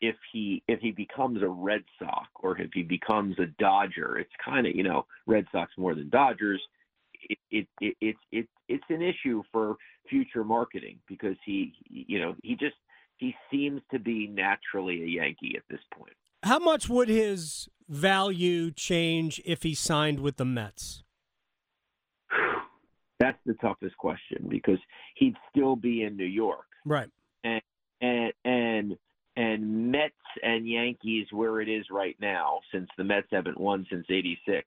if 0.00 0.16
he 0.32 0.62
if 0.68 0.80
he 0.80 0.90
becomes 0.92 1.42
a 1.42 1.48
Red 1.48 1.84
Sox 1.98 2.28
or 2.36 2.60
if 2.60 2.72
he 2.72 2.82
becomes 2.82 3.38
a 3.38 3.46
Dodger, 3.58 4.18
it's 4.18 4.32
kind 4.44 4.66
of 4.66 4.74
you 4.74 4.82
know 4.82 5.06
Red 5.26 5.46
Sox 5.52 5.72
more 5.76 5.94
than 5.94 6.08
Dodgers. 6.08 6.60
It, 7.28 7.38
it, 7.50 7.66
it 7.80 7.96
it's 8.00 8.18
it's 8.32 8.48
it's 8.68 8.84
an 8.88 9.02
issue 9.02 9.42
for 9.52 9.76
future 10.08 10.44
marketing 10.44 10.98
because 11.06 11.36
he 11.44 11.74
you 11.88 12.18
know 12.18 12.34
he 12.42 12.54
just 12.54 12.76
he 13.16 13.34
seems 13.50 13.82
to 13.90 13.98
be 13.98 14.26
naturally 14.26 15.02
a 15.02 15.06
Yankee 15.06 15.54
at 15.56 15.64
this 15.68 15.80
point. 15.94 16.14
How 16.44 16.58
much 16.58 16.88
would 16.88 17.08
his 17.08 17.68
value 17.88 18.70
change 18.70 19.42
if 19.44 19.62
he 19.64 19.74
signed 19.74 20.20
with 20.20 20.36
the 20.36 20.44
Mets? 20.44 21.02
That's 23.20 23.38
the 23.44 23.54
toughest 23.54 23.96
question 23.96 24.46
because 24.48 24.78
he'd 25.16 25.36
still 25.50 25.74
be 25.76 26.04
in 26.04 26.16
New 26.16 26.24
York. 26.24 26.66
Right. 26.84 27.10
And 27.44 27.62
and 28.00 28.32
and 28.44 28.96
and 29.36 29.90
Mets 29.90 30.14
and 30.42 30.68
Yankees 30.68 31.26
where 31.32 31.60
it 31.60 31.68
is 31.68 31.86
right 31.90 32.16
now, 32.20 32.60
since 32.72 32.88
the 32.96 33.04
Mets 33.04 33.28
haven't 33.32 33.58
won 33.58 33.86
since 33.90 34.06
'86. 34.08 34.64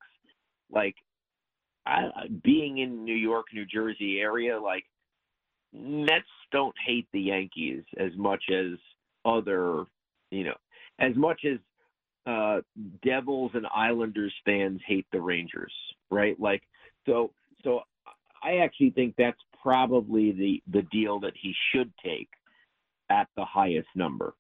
Like, 0.72 0.96
I, 1.86 2.10
being 2.44 2.80
in 2.80 3.04
New 3.04 3.16
York, 3.16 3.48
New 3.54 3.66
Jersey 3.66 4.20
area, 4.20 4.60
like 4.60 4.84
Mets 5.74 6.26
don't 6.52 6.76
hate 6.86 7.08
the 7.14 7.22
Yankees 7.22 7.84
as 7.98 8.12
much 8.16 8.44
as 8.52 8.78
other, 9.26 9.86
you 10.30 10.44
know, 10.44 10.58
as 11.00 11.16
much 11.16 11.42
as 11.46 11.58
uh 12.28 12.62
Devils 13.04 13.52
and 13.56 13.66
Islanders 13.76 14.34
fans 14.46 14.80
hate 14.86 15.08
the 15.12 15.22
Rangers, 15.22 15.74
right? 16.10 16.40
Like, 16.40 16.62
so 17.06 17.32
so 17.64 17.82
I 18.44 18.58
actually 18.58 18.92
think 18.92 19.16
that's 19.18 19.40
probably 19.62 20.32
the 20.32 20.64
the 20.72 20.84
deal 20.92 21.20
that 21.22 21.34
he 21.42 21.54
should 21.72 21.92
take 22.04 22.30
at 23.10 23.28
the 23.36 23.46
highest 23.46 23.90
number 23.96 24.34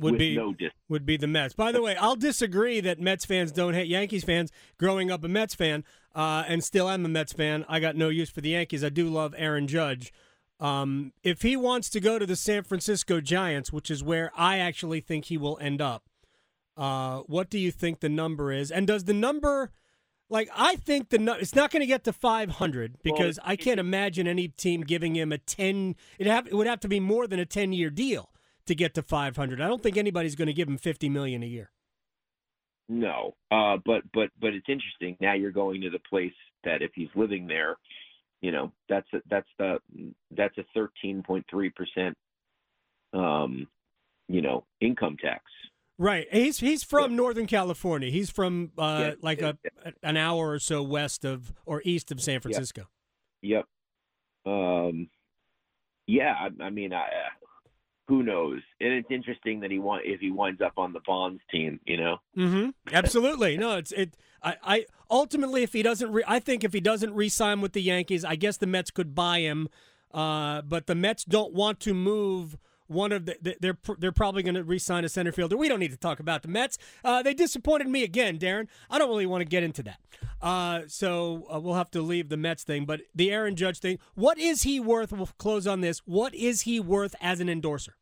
would 0.00 0.18
be 0.18 0.36
no 0.36 0.54
would 0.88 1.06
be 1.06 1.16
the 1.16 1.26
Mets. 1.26 1.54
By 1.54 1.72
the 1.72 1.82
way, 1.82 1.96
I'll 1.96 2.16
disagree 2.16 2.80
that 2.80 3.00
Mets 3.00 3.24
fans 3.24 3.52
don't 3.52 3.74
hate 3.74 3.88
Yankees 3.88 4.24
fans. 4.24 4.50
Growing 4.78 5.10
up 5.10 5.22
a 5.24 5.28
Mets 5.28 5.54
fan, 5.54 5.84
uh, 6.14 6.44
and 6.48 6.64
still 6.64 6.88
am 6.88 7.04
a 7.04 7.08
Mets 7.08 7.32
fan, 7.32 7.64
I 7.68 7.80
got 7.80 7.96
no 7.96 8.08
use 8.08 8.30
for 8.30 8.40
the 8.40 8.50
Yankees. 8.50 8.82
I 8.82 8.88
do 8.88 9.08
love 9.08 9.34
Aaron 9.36 9.66
Judge. 9.66 10.12
Um, 10.58 11.12
if 11.22 11.42
he 11.42 11.56
wants 11.56 11.88
to 11.90 12.00
go 12.00 12.18
to 12.18 12.26
the 12.26 12.36
San 12.36 12.64
Francisco 12.64 13.20
Giants, 13.20 13.72
which 13.72 13.90
is 13.90 14.02
where 14.02 14.30
I 14.36 14.58
actually 14.58 15.00
think 15.00 15.26
he 15.26 15.38
will 15.38 15.58
end 15.60 15.80
up, 15.80 16.04
uh, 16.76 17.20
what 17.20 17.48
do 17.50 17.58
you 17.58 17.70
think 17.70 18.00
the 18.00 18.08
number 18.08 18.52
is? 18.52 18.70
And 18.70 18.86
does 18.86 19.04
the 19.04 19.14
number, 19.14 19.70
like, 20.28 20.50
I 20.54 20.76
think 20.76 21.08
the 21.08 21.36
it's 21.40 21.54
not 21.54 21.70
going 21.70 21.80
to 21.80 21.86
get 21.86 22.04
to 22.04 22.12
500 22.12 22.96
because 23.02 23.38
I 23.42 23.56
can't 23.56 23.80
imagine 23.80 24.26
any 24.26 24.48
team 24.48 24.82
giving 24.82 25.16
him 25.16 25.32
a 25.32 25.38
10. 25.38 25.96
It 26.18 26.26
have 26.26 26.46
it 26.46 26.54
would 26.54 26.66
have 26.66 26.80
to 26.80 26.88
be 26.88 27.00
more 27.00 27.26
than 27.26 27.40
a 27.40 27.46
10 27.46 27.72
year 27.72 27.88
deal 27.88 28.30
to 28.70 28.74
get 28.76 28.94
to 28.94 29.02
500. 29.02 29.60
I 29.60 29.66
don't 29.66 29.82
think 29.82 29.96
anybody's 29.96 30.36
going 30.36 30.46
to 30.46 30.54
give 30.54 30.68
him 30.68 30.78
50 30.78 31.08
million 31.08 31.42
a 31.42 31.46
year. 31.46 31.70
No, 32.88 33.34
uh, 33.52 33.76
but 33.84 34.02
but 34.12 34.30
but 34.40 34.52
it's 34.52 34.68
interesting. 34.68 35.16
Now 35.20 35.34
you're 35.34 35.52
going 35.52 35.80
to 35.82 35.90
the 35.90 36.00
place 36.10 36.32
that 36.64 36.82
if 36.82 36.90
he's 36.94 37.08
living 37.14 37.46
there, 37.46 37.76
you 38.40 38.50
know, 38.50 38.72
that's 38.88 39.06
a, 39.12 39.18
that's 39.30 39.46
the 39.58 39.78
that's 40.36 40.56
a 40.58 40.64
13.3 40.76 41.44
percent, 41.74 42.16
um, 43.12 43.68
you 44.28 44.42
know, 44.42 44.64
income 44.80 45.16
tax. 45.22 45.44
Right. 45.98 46.26
He's 46.32 46.58
he's 46.58 46.82
from 46.82 47.14
Northern 47.14 47.46
California. 47.46 48.10
He's 48.10 48.30
from 48.30 48.72
uh, 48.76 48.98
Yeah, 49.00 49.14
like 49.22 49.40
yeah, 49.40 49.52
a 49.84 49.92
an 50.02 50.16
hour 50.16 50.50
or 50.50 50.58
so 50.58 50.82
west 50.82 51.24
of 51.24 51.52
or 51.66 51.82
east 51.84 52.10
of 52.10 52.20
San 52.20 52.40
Francisco. 52.40 52.88
Yep. 53.42 53.66
Um, 54.46 55.10
yeah, 56.08 56.34
I, 56.34 56.64
I 56.64 56.70
mean, 56.70 56.92
I, 56.92 57.06
who 58.10 58.24
knows? 58.24 58.60
And 58.80 58.92
it's 58.92 59.08
interesting 59.08 59.60
that 59.60 59.70
he 59.70 59.78
want 59.78 60.02
if 60.04 60.18
he 60.18 60.32
winds 60.32 60.60
up 60.60 60.72
on 60.76 60.92
the 60.92 60.98
Bonds 61.06 61.40
team, 61.48 61.78
you 61.86 61.96
know. 61.96 62.16
Mm-hmm. 62.36 62.70
Absolutely. 62.92 63.56
No, 63.56 63.76
it's 63.76 63.92
it. 63.92 64.16
I, 64.42 64.56
I 64.64 64.86
ultimately, 65.08 65.62
if 65.62 65.72
he 65.72 65.84
doesn't, 65.84 66.10
re, 66.10 66.24
I 66.26 66.40
think 66.40 66.64
if 66.64 66.72
he 66.72 66.80
doesn't 66.80 67.14
re-sign 67.14 67.60
with 67.60 67.72
the 67.72 67.80
Yankees, 67.80 68.24
I 68.24 68.34
guess 68.34 68.56
the 68.56 68.66
Mets 68.66 68.90
could 68.90 69.14
buy 69.14 69.38
him. 69.38 69.68
Uh, 70.12 70.62
but 70.62 70.88
the 70.88 70.96
Mets 70.96 71.24
don't 71.24 71.54
want 71.54 71.78
to 71.80 71.94
move 71.94 72.58
one 72.88 73.12
of 73.12 73.26
the. 73.26 73.56
They're 73.60 73.78
they're 73.98 74.10
probably 74.10 74.42
going 74.42 74.56
to 74.56 74.64
re-sign 74.64 75.04
a 75.04 75.08
center 75.08 75.30
fielder. 75.30 75.56
We 75.56 75.68
don't 75.68 75.78
need 75.78 75.92
to 75.92 75.96
talk 75.96 76.18
about 76.18 76.42
the 76.42 76.48
Mets. 76.48 76.78
Uh, 77.04 77.22
they 77.22 77.32
disappointed 77.32 77.86
me 77.86 78.02
again, 78.02 78.40
Darren. 78.40 78.66
I 78.90 78.98
don't 78.98 79.08
really 79.08 79.26
want 79.26 79.42
to 79.42 79.48
get 79.48 79.62
into 79.62 79.84
that. 79.84 80.00
Uh, 80.42 80.80
so 80.88 81.46
uh, 81.54 81.60
we'll 81.60 81.74
have 81.74 81.92
to 81.92 82.02
leave 82.02 82.28
the 82.28 82.36
Mets 82.36 82.64
thing. 82.64 82.86
But 82.86 83.02
the 83.14 83.30
Aaron 83.30 83.54
Judge 83.54 83.78
thing. 83.78 84.00
What 84.16 84.36
is 84.36 84.64
he 84.64 84.80
worth? 84.80 85.12
We'll 85.12 85.28
close 85.38 85.68
on 85.68 85.80
this. 85.80 86.00
What 86.06 86.34
is 86.34 86.62
he 86.62 86.80
worth 86.80 87.14
as 87.20 87.38
an 87.38 87.48
endorser? 87.48 87.94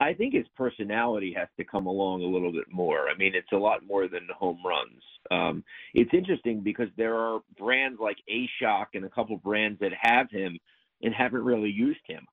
I 0.00 0.14
think 0.14 0.34
his 0.34 0.46
personality 0.56 1.34
has 1.36 1.48
to 1.56 1.64
come 1.64 1.86
along 1.86 2.22
a 2.22 2.26
little 2.26 2.52
bit 2.52 2.70
more. 2.70 3.08
I 3.08 3.16
mean, 3.16 3.34
it's 3.34 3.52
a 3.52 3.56
lot 3.56 3.84
more 3.86 4.06
than 4.08 4.28
home 4.36 4.60
runs. 4.64 5.02
Um, 5.30 5.64
it's 5.92 6.10
interesting 6.12 6.60
because 6.60 6.88
there 6.96 7.16
are 7.16 7.40
brands 7.58 7.98
like 8.00 8.16
A 8.28 8.48
Shock 8.60 8.90
and 8.94 9.04
a 9.04 9.10
couple 9.10 9.36
brands 9.38 9.80
that 9.80 9.92
have 10.00 10.30
him 10.30 10.58
and 11.02 11.12
haven't 11.14 11.42
really 11.42 11.70
used 11.70 12.00
him. 12.06 12.26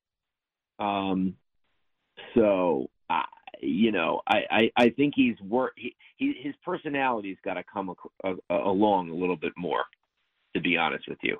Um, 0.86 1.36
so, 2.36 2.90
I, 3.10 3.24
you 3.62 3.92
know, 3.92 4.22
I, 4.28 4.42
I, 4.50 4.72
I 4.78 4.90
think 4.90 5.14
he's 5.16 5.40
work. 5.42 5.74
He, 5.76 5.96
he, 6.18 6.36
his 6.44 6.54
personality's 6.64 7.38
got 7.44 7.56
to 7.56 7.64
come 7.64 7.96
a, 8.24 8.34
a, 8.50 8.56
along 8.56 9.10
a 9.10 9.16
little 9.16 9.38
bit 9.38 9.54
more. 9.58 9.84
To 10.56 10.62
be 10.62 10.78
honest 10.78 11.10
with 11.10 11.18
you. 11.22 11.38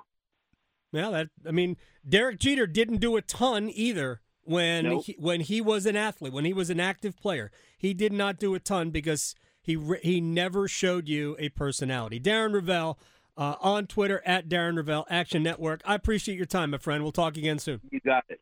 Well, 0.92 1.12
that 1.12 1.28
I 1.48 1.50
mean, 1.50 1.78
Derek 2.06 2.38
Jeter 2.38 2.66
didn't 2.66 2.98
do 2.98 3.16
a 3.16 3.22
ton 3.22 3.70
either 3.72 4.20
when 4.46 4.84
Nope. 4.84 5.04
he, 5.04 5.16
when 5.18 5.40
he 5.40 5.60
was 5.60 5.86
an 5.86 5.96
athlete, 5.96 6.32
when 6.32 6.44
he 6.44 6.52
was 6.52 6.70
an 6.70 6.80
active 6.80 7.16
player. 7.18 7.50
He 7.76 7.92
did 7.94 8.12
not 8.12 8.38
do 8.38 8.54
a 8.54 8.60
ton 8.60 8.90
because 8.90 9.34
he 9.60 9.78
he 10.02 10.20
never 10.20 10.68
showed 10.68 11.08
you 11.08 11.36
a 11.38 11.48
personality. 11.50 12.18
Darren 12.20 12.52
Rovell 12.54 12.98
uh, 13.36 13.56
on 13.60 13.86
Twitter 13.86 14.22
at 14.24 14.48
Darren 14.48 14.76
Rovell 14.76 15.04
Action 15.10 15.42
Network. 15.42 15.82
I 15.84 15.94
appreciate 15.94 16.36
your 16.36 16.46
time, 16.46 16.70
my 16.70 16.78
friend. 16.78 17.02
We'll 17.02 17.12
talk 17.12 17.36
again 17.36 17.58
soon. 17.58 17.80
You 17.90 18.00
got 18.00 18.24
it. 18.28 18.40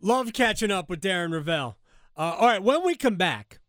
Love 0.00 0.32
catching 0.32 0.70
up 0.70 0.88
with 0.88 1.02
Darren 1.02 1.32
Rovell. 1.32 1.74
Uh, 2.16 2.36
all 2.38 2.46
right, 2.46 2.62
when 2.62 2.84
we 2.84 2.94
come 2.94 3.16
back, 3.16 3.60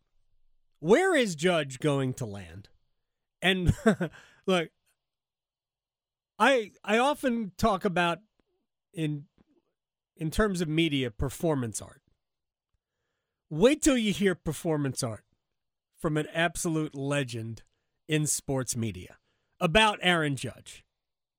where 0.79 1.15
is 1.15 1.35
Judge 1.35 1.79
going 1.79 2.13
to 2.15 2.25
land? 2.25 2.69
And 3.41 3.73
look, 4.45 4.69
I 6.39 6.71
I 6.83 6.97
often 6.99 7.51
talk 7.57 7.85
about 7.85 8.19
in 8.93 9.25
in 10.15 10.31
terms 10.31 10.61
of 10.61 10.67
media 10.67 11.11
performance 11.11 11.81
art. 11.81 12.01
Wait 13.49 13.81
till 13.81 13.97
you 13.97 14.13
hear 14.13 14.35
performance 14.35 15.03
art 15.03 15.25
from 15.97 16.17
an 16.17 16.27
absolute 16.33 16.95
legend 16.95 17.63
in 18.07 18.25
sports 18.25 18.75
media 18.75 19.17
about 19.59 19.99
Aaron 20.01 20.35
Judge. 20.35 20.83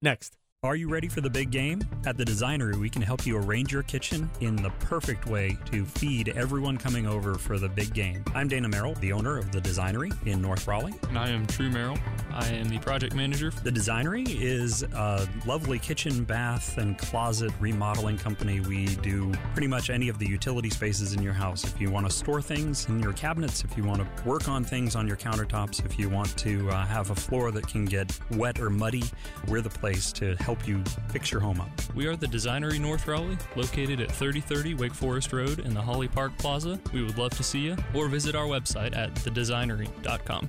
Next. 0.00 0.36
Are 0.64 0.76
you 0.76 0.88
ready 0.88 1.08
for 1.08 1.20
the 1.20 1.28
big 1.28 1.50
game? 1.50 1.82
At 2.06 2.16
the 2.16 2.22
Designery, 2.24 2.76
we 2.76 2.88
can 2.88 3.02
help 3.02 3.26
you 3.26 3.36
arrange 3.36 3.72
your 3.72 3.82
kitchen 3.82 4.30
in 4.40 4.54
the 4.54 4.70
perfect 4.78 5.26
way 5.26 5.58
to 5.72 5.84
feed 5.84 6.28
everyone 6.28 6.76
coming 6.76 7.04
over 7.04 7.34
for 7.34 7.58
the 7.58 7.68
big 7.68 7.92
game. 7.92 8.22
I'm 8.32 8.46
Dana 8.46 8.68
Merrill, 8.68 8.94
the 9.00 9.12
owner 9.12 9.38
of 9.38 9.50
the 9.50 9.58
Designery 9.58 10.12
in 10.24 10.40
North 10.40 10.68
Raleigh. 10.68 10.94
And 11.08 11.18
I 11.18 11.30
am 11.30 11.48
True 11.48 11.68
Merrill. 11.68 11.98
I 12.34 12.48
am 12.48 12.68
the 12.68 12.78
project 12.78 13.14
manager. 13.14 13.52
The 13.62 13.70
Designery 13.70 14.26
is 14.28 14.82
a 14.82 15.28
lovely 15.46 15.78
kitchen, 15.78 16.24
bath, 16.24 16.78
and 16.78 16.96
closet 16.96 17.52
remodeling 17.60 18.18
company. 18.18 18.60
We 18.60 18.86
do 18.96 19.32
pretty 19.52 19.66
much 19.66 19.90
any 19.90 20.08
of 20.08 20.18
the 20.18 20.26
utility 20.26 20.70
spaces 20.70 21.12
in 21.12 21.22
your 21.22 21.32
house. 21.32 21.64
If 21.64 21.80
you 21.80 21.90
want 21.90 22.06
to 22.06 22.12
store 22.12 22.40
things 22.40 22.88
in 22.88 23.00
your 23.00 23.12
cabinets, 23.12 23.64
if 23.64 23.76
you 23.76 23.84
want 23.84 24.00
to 24.00 24.28
work 24.28 24.48
on 24.48 24.64
things 24.64 24.96
on 24.96 25.06
your 25.06 25.16
countertops, 25.16 25.84
if 25.84 25.98
you 25.98 26.08
want 26.08 26.36
to 26.38 26.70
uh, 26.70 26.86
have 26.86 27.10
a 27.10 27.14
floor 27.14 27.50
that 27.50 27.66
can 27.66 27.84
get 27.84 28.18
wet 28.32 28.60
or 28.60 28.70
muddy, 28.70 29.04
we're 29.48 29.60
the 29.60 29.70
place 29.70 30.12
to 30.12 30.34
help 30.36 30.66
you 30.66 30.82
fix 31.08 31.30
your 31.30 31.40
home 31.40 31.60
up. 31.60 31.70
We 31.94 32.06
are 32.06 32.16
the 32.16 32.26
Designery 32.26 32.80
North 32.80 33.06
Raleigh, 33.06 33.38
located 33.56 34.00
at 34.00 34.10
3030 34.10 34.74
Wake 34.74 34.94
Forest 34.94 35.32
Road 35.32 35.58
in 35.60 35.74
the 35.74 35.82
Holly 35.82 36.08
Park 36.08 36.36
Plaza. 36.38 36.80
We 36.92 37.02
would 37.04 37.18
love 37.18 37.32
to 37.32 37.42
see 37.42 37.60
you, 37.60 37.76
or 37.94 38.08
visit 38.08 38.34
our 38.34 38.46
website 38.46 38.96
at 38.96 39.14
thedesignery.com. 39.16 40.48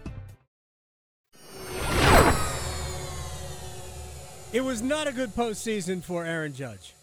It 4.54 4.64
was 4.64 4.84
not 4.84 5.08
a 5.08 5.12
good 5.12 5.36
postseason 5.36 6.04
for 6.04 6.24
Aaron 6.26 6.54
Judge. 6.54 6.94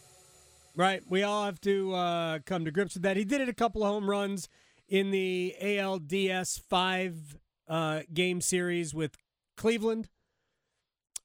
Right? 0.77 1.03
We 1.11 1.25
all 1.25 1.47
have 1.47 1.61
to 1.63 1.93
uh, 1.93 2.39
come 2.47 2.65
to 2.65 2.71
grips 2.71 2.95
with 2.95 3.03
that. 3.03 3.17
He 3.17 3.25
did 3.25 3.41
it 3.41 3.49
a 3.49 3.53
couple 3.53 3.83
of 3.83 3.89
home 3.89 4.09
runs 4.09 4.49
in 4.89 5.11
the 5.11 5.57
ALDS 5.61 6.61
five 6.61 7.37
uh, 7.67 8.03
game 8.15 8.41
series 8.41 8.95
with 8.95 9.17
Cleveland. 9.57 10.09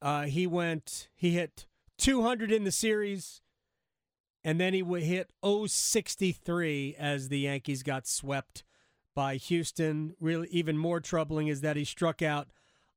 Uh, 0.01 0.23
he 0.23 0.47
went, 0.47 1.09
he 1.13 1.29
hit 1.29 1.67
200 1.99 2.51
in 2.51 2.63
the 2.63 2.71
series, 2.71 3.41
and 4.43 4.59
then 4.59 4.73
he 4.73 4.81
would 4.81 5.03
hit 5.03 5.29
063 5.43 6.95
as 6.97 7.29
the 7.29 7.41
Yankees 7.41 7.83
got 7.83 8.07
swept 8.07 8.63
by 9.13 9.35
Houston. 9.35 10.15
Really, 10.19 10.47
even 10.47 10.75
more 10.75 10.99
troubling 10.99 11.49
is 11.49 11.61
that 11.61 11.77
he 11.77 11.85
struck 11.85 12.23
out 12.23 12.47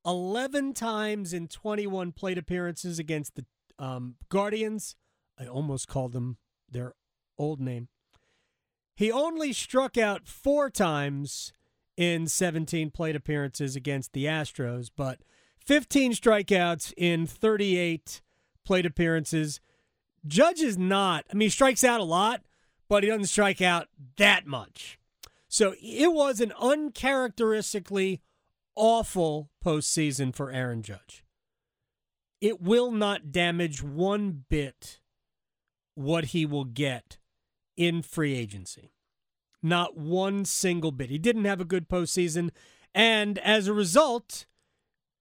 11 0.07 0.75
times 0.75 1.33
in 1.33 1.49
21 1.49 2.13
plate 2.13 2.39
appearances 2.39 2.99
against 2.99 3.35
the 3.37 3.45
um, 3.79 4.17
Guardians. 4.29 4.97
I 5.39 5.47
almost 5.47 5.89
called 5.89 6.13
them 6.13 6.39
their 6.71 6.95
old 7.39 7.61
name. 7.61 7.89
He 8.95 9.13
only 9.13 9.53
struck 9.53 9.97
out 9.97 10.27
four 10.27 10.71
times 10.71 11.53
in 11.97 12.27
17 12.27 12.91
plate 12.91 13.17
appearances 13.17 13.77
against 13.77 14.13
the 14.13 14.25
Astros, 14.25 14.91
but 14.95 15.21
15 15.65 16.13
strikeouts 16.13 16.93
in 16.97 17.27
38 17.27 18.21
plate 18.65 18.87
appearances. 18.87 19.61
Judge 20.27 20.61
is 20.61 20.77
not, 20.77 21.25
I 21.31 21.35
mean, 21.35 21.47
he 21.47 21.51
strikes 21.51 21.85
out 21.85 22.01
a 22.01 22.05
lot, 22.05 22.43
but 22.89 23.03
he 23.03 23.11
doesn't 23.11 23.27
strike 23.27 23.61
out 23.61 23.89
that 24.17 24.47
much. 24.47 24.99
So 25.49 25.75
it 25.81 26.13
was 26.13 26.41
an 26.41 26.53
uncharacteristically 26.61 28.21
awful 28.79 29.51
postseason 29.63 30.35
for 30.35 30.51
Aaron 30.51 30.83
Judge. 30.83 31.25
It 32.41 32.63
will 32.63 32.93
not 32.93 33.33
damage 33.33 33.83
one 33.83 34.45
bit 34.49 35.01
what 35.95 36.27
he 36.27 36.47
will 36.47 36.65
get 36.65 37.19
in 37.77 38.03
free 38.03 38.35
agency. 38.35 38.93
Not 39.61 39.97
one 39.97 40.45
single 40.45 40.93
bit. 40.93 41.11
He 41.11 41.19
didn't 41.19 41.45
have 41.45 41.61
a 41.61 41.65
good 41.65 41.89
postseason. 41.89 42.51
And 42.95 43.39
as 43.41 43.67
a 43.67 43.73
result, 43.73 44.47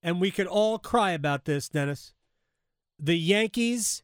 and 0.03 0.21
we 0.21 0.29
could 0.29 0.45
all 0.45 0.77
cry 0.77 1.11
about 1.11 1.45
this, 1.45 1.67
Dennis, 1.67 2.13
the 2.99 3.17
Yankees 3.17 4.03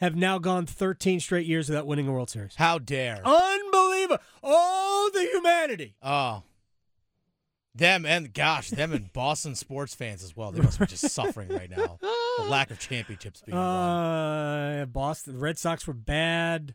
have 0.00 0.14
now 0.14 0.38
gone 0.38 0.66
13 0.66 1.20
straight 1.20 1.46
years 1.46 1.68
without 1.68 1.86
winning 1.86 2.08
a 2.08 2.12
World 2.12 2.28
Series. 2.28 2.56
How 2.56 2.78
dare? 2.78 3.22
Unbelievable. 3.24 4.22
Oh, 4.42 5.10
the 5.14 5.24
humanity. 5.32 5.94
Oh. 6.02 6.42
Them 7.74 8.04
and 8.04 8.34
gosh, 8.34 8.68
them 8.68 8.92
and 8.92 9.10
Boston 9.12 9.54
sports 9.54 9.94
fans 9.94 10.22
as 10.22 10.36
well. 10.36 10.52
They 10.52 10.60
must 10.60 10.78
be 10.78 10.86
just 10.86 11.08
suffering 11.10 11.48
right 11.48 11.70
now. 11.70 11.98
The 12.38 12.44
lack 12.44 12.70
of 12.70 12.78
championships 12.78 13.42
being. 13.42 13.56
Uh, 13.56 14.86
Boston, 14.90 15.38
Red 15.38 15.58
Sox 15.58 15.86
were 15.86 15.94
bad. 15.94 16.74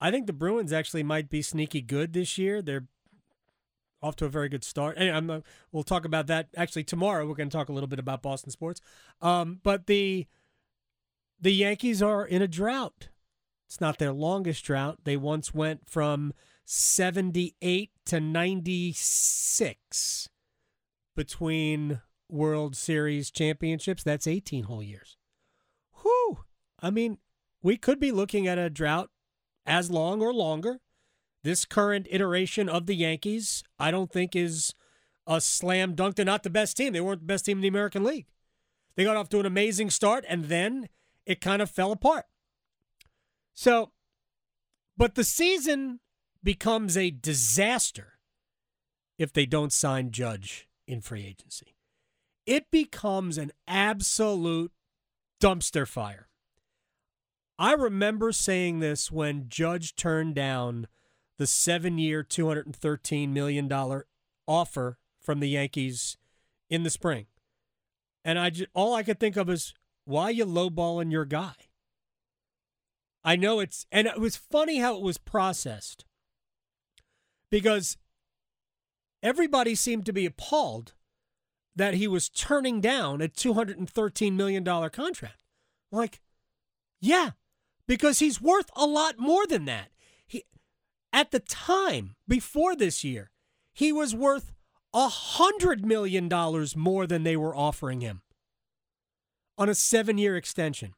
I 0.00 0.10
think 0.10 0.26
the 0.26 0.32
Bruins 0.34 0.72
actually 0.72 1.02
might 1.02 1.30
be 1.30 1.40
sneaky 1.40 1.80
good 1.80 2.12
this 2.12 2.36
year. 2.36 2.60
They're 2.60 2.86
off 4.02 4.16
to 4.16 4.26
a 4.26 4.28
very 4.28 4.48
good 4.48 4.64
start. 4.64 4.96
Anyway, 4.98 5.16
I'm, 5.16 5.30
uh, 5.30 5.40
we'll 5.72 5.82
talk 5.82 6.04
about 6.04 6.26
that 6.28 6.48
actually 6.56 6.84
tomorrow. 6.84 7.26
We're 7.26 7.34
going 7.34 7.48
to 7.48 7.56
talk 7.56 7.68
a 7.68 7.72
little 7.72 7.88
bit 7.88 7.98
about 7.98 8.22
Boston 8.22 8.50
sports. 8.50 8.80
Um, 9.20 9.60
but 9.62 9.86
the 9.86 10.26
the 11.40 11.52
Yankees 11.52 12.02
are 12.02 12.24
in 12.24 12.42
a 12.42 12.48
drought. 12.48 13.08
It's 13.66 13.80
not 13.80 13.98
their 13.98 14.12
longest 14.12 14.64
drought. 14.64 15.00
They 15.04 15.16
once 15.16 15.54
went 15.54 15.88
from 15.88 16.32
78 16.70 17.90
to 18.04 18.20
96 18.20 20.28
between 21.16 22.02
World 22.28 22.76
Series 22.76 23.30
championships. 23.30 24.02
That's 24.02 24.26
18 24.26 24.64
whole 24.64 24.82
years. 24.82 25.16
Whew. 26.02 26.40
I 26.78 26.90
mean, 26.90 27.16
we 27.62 27.78
could 27.78 27.98
be 27.98 28.12
looking 28.12 28.46
at 28.46 28.58
a 28.58 28.68
drought 28.68 29.08
as 29.64 29.90
long 29.90 30.20
or 30.20 30.34
longer. 30.34 30.80
This 31.42 31.64
current 31.64 32.06
iteration 32.10 32.68
of 32.68 32.84
the 32.84 32.96
Yankees, 32.96 33.64
I 33.78 33.90
don't 33.90 34.12
think 34.12 34.36
is 34.36 34.74
a 35.26 35.40
slam 35.40 35.94
dunk. 35.94 36.16
They're 36.16 36.26
not 36.26 36.42
the 36.42 36.50
best 36.50 36.76
team. 36.76 36.92
They 36.92 37.00
weren't 37.00 37.20
the 37.20 37.26
best 37.26 37.46
team 37.46 37.56
in 37.56 37.62
the 37.62 37.68
American 37.68 38.04
League. 38.04 38.26
They 38.94 39.04
got 39.04 39.16
off 39.16 39.30
to 39.30 39.40
an 39.40 39.46
amazing 39.46 39.88
start 39.88 40.26
and 40.28 40.44
then 40.44 40.90
it 41.24 41.40
kind 41.40 41.62
of 41.62 41.70
fell 41.70 41.92
apart. 41.92 42.26
So, 43.54 43.92
but 44.98 45.14
the 45.14 45.24
season 45.24 46.00
becomes 46.42 46.96
a 46.96 47.10
disaster 47.10 48.14
if 49.18 49.32
they 49.32 49.46
don't 49.46 49.72
sign 49.72 50.10
Judge 50.10 50.68
in 50.86 51.00
free 51.00 51.24
agency. 51.24 51.74
It 52.46 52.70
becomes 52.70 53.36
an 53.36 53.52
absolute 53.66 54.72
dumpster 55.42 55.86
fire. 55.86 56.28
I 57.58 57.72
remember 57.72 58.32
saying 58.32 58.78
this 58.78 59.10
when 59.10 59.48
Judge 59.48 59.96
turned 59.96 60.36
down 60.36 60.86
the 61.38 61.46
seven 61.46 61.98
year, 61.98 62.22
$213 62.22 63.28
million 63.30 63.70
offer 64.46 64.98
from 65.20 65.40
the 65.40 65.48
Yankees 65.48 66.16
in 66.70 66.84
the 66.84 66.90
spring. 66.90 67.26
And 68.24 68.38
I 68.38 68.50
just, 68.50 68.70
all 68.74 68.94
I 68.94 69.02
could 69.02 69.20
think 69.20 69.36
of 69.36 69.50
is, 69.50 69.74
why 70.04 70.30
you 70.30 70.46
lowballing 70.46 71.12
your 71.12 71.24
guy? 71.24 71.54
I 73.24 73.36
know 73.36 73.60
it's, 73.60 73.86
and 73.92 74.06
it 74.06 74.20
was 74.20 74.36
funny 74.36 74.78
how 74.78 74.96
it 74.96 75.02
was 75.02 75.18
processed 75.18 76.04
because 77.50 77.96
everybody 79.22 79.74
seemed 79.74 80.06
to 80.06 80.12
be 80.12 80.26
appalled 80.26 80.94
that 81.74 81.94
he 81.94 82.08
was 82.08 82.28
turning 82.28 82.80
down 82.80 83.20
a 83.20 83.28
$213 83.28 84.32
million 84.32 84.64
contract. 84.64 85.44
Like, 85.92 86.20
yeah, 87.00 87.30
because 87.86 88.18
he's 88.18 88.40
worth 88.40 88.70
a 88.76 88.84
lot 88.84 89.18
more 89.18 89.46
than 89.46 89.64
that. 89.66 89.90
He, 90.26 90.44
at 91.12 91.30
the 91.30 91.40
time, 91.40 92.16
before 92.26 92.74
this 92.74 93.04
year, 93.04 93.30
he 93.72 93.92
was 93.92 94.14
worth 94.14 94.52
a 94.92 95.08
$100 95.08 95.84
million 95.84 96.28
more 96.76 97.06
than 97.06 97.22
they 97.22 97.36
were 97.36 97.54
offering 97.54 98.00
him 98.00 98.22
on 99.56 99.68
a 99.68 99.74
seven 99.74 100.18
year 100.18 100.36
extension. 100.36 100.94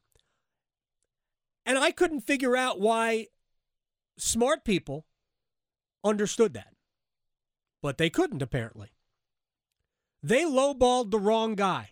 And 1.65 1.77
I 1.77 1.91
couldn't 1.91 2.21
figure 2.21 2.57
out 2.57 2.79
why 2.79 3.27
smart 4.17 4.65
people 4.65 5.05
understood 6.03 6.53
that. 6.53 6.73
But 7.81 7.97
they 7.97 8.09
couldn't, 8.09 8.41
apparently. 8.41 8.89
They 10.23 10.43
lowballed 10.43 11.11
the 11.11 11.19
wrong 11.19 11.55
guy. 11.55 11.91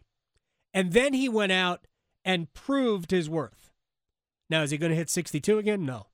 And 0.73 0.93
then 0.93 1.13
he 1.13 1.27
went 1.27 1.51
out 1.51 1.87
and 2.23 2.53
proved 2.53 3.11
his 3.11 3.29
worth. 3.29 3.71
Now, 4.49 4.61
is 4.63 4.71
he 4.71 4.77
going 4.77 4.91
to 4.91 4.95
hit 4.95 5.09
62 5.09 5.57
again? 5.57 5.85
No. 5.85 6.07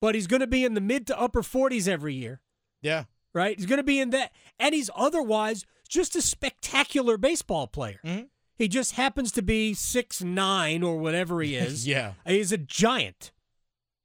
But 0.00 0.14
he's 0.14 0.26
going 0.26 0.40
to 0.40 0.46
be 0.46 0.64
in 0.64 0.74
the 0.74 0.80
mid 0.80 1.06
to 1.08 1.18
upper 1.18 1.42
40s 1.42 1.88
every 1.88 2.14
year. 2.14 2.40
Yeah. 2.80 3.04
Right? 3.34 3.56
He's 3.56 3.66
going 3.66 3.78
to 3.78 3.82
be 3.82 4.00
in 4.00 4.10
that. 4.10 4.32
And 4.58 4.74
he's 4.74 4.90
otherwise 4.96 5.66
just 5.88 6.16
a 6.16 6.22
spectacular 6.22 7.16
baseball 7.18 7.66
player. 7.66 8.00
Mm-hmm. 8.04 8.24
He 8.56 8.68
just 8.68 8.92
happens 8.92 9.30
to 9.32 9.42
be 9.42 9.74
six 9.74 10.22
nine 10.22 10.82
or 10.82 10.96
whatever 10.96 11.42
he 11.42 11.54
is. 11.56 11.86
yeah. 11.86 12.12
He's 12.26 12.52
a 12.52 12.58
giant. 12.58 13.32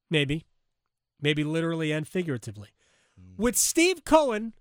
Maybe. 0.09 0.45
Maybe 1.21 1.43
literally 1.45 1.91
and 1.93 2.05
figuratively. 2.07 2.69
With 3.37 3.57
Steve 3.57 4.03
Cohen 4.05 4.53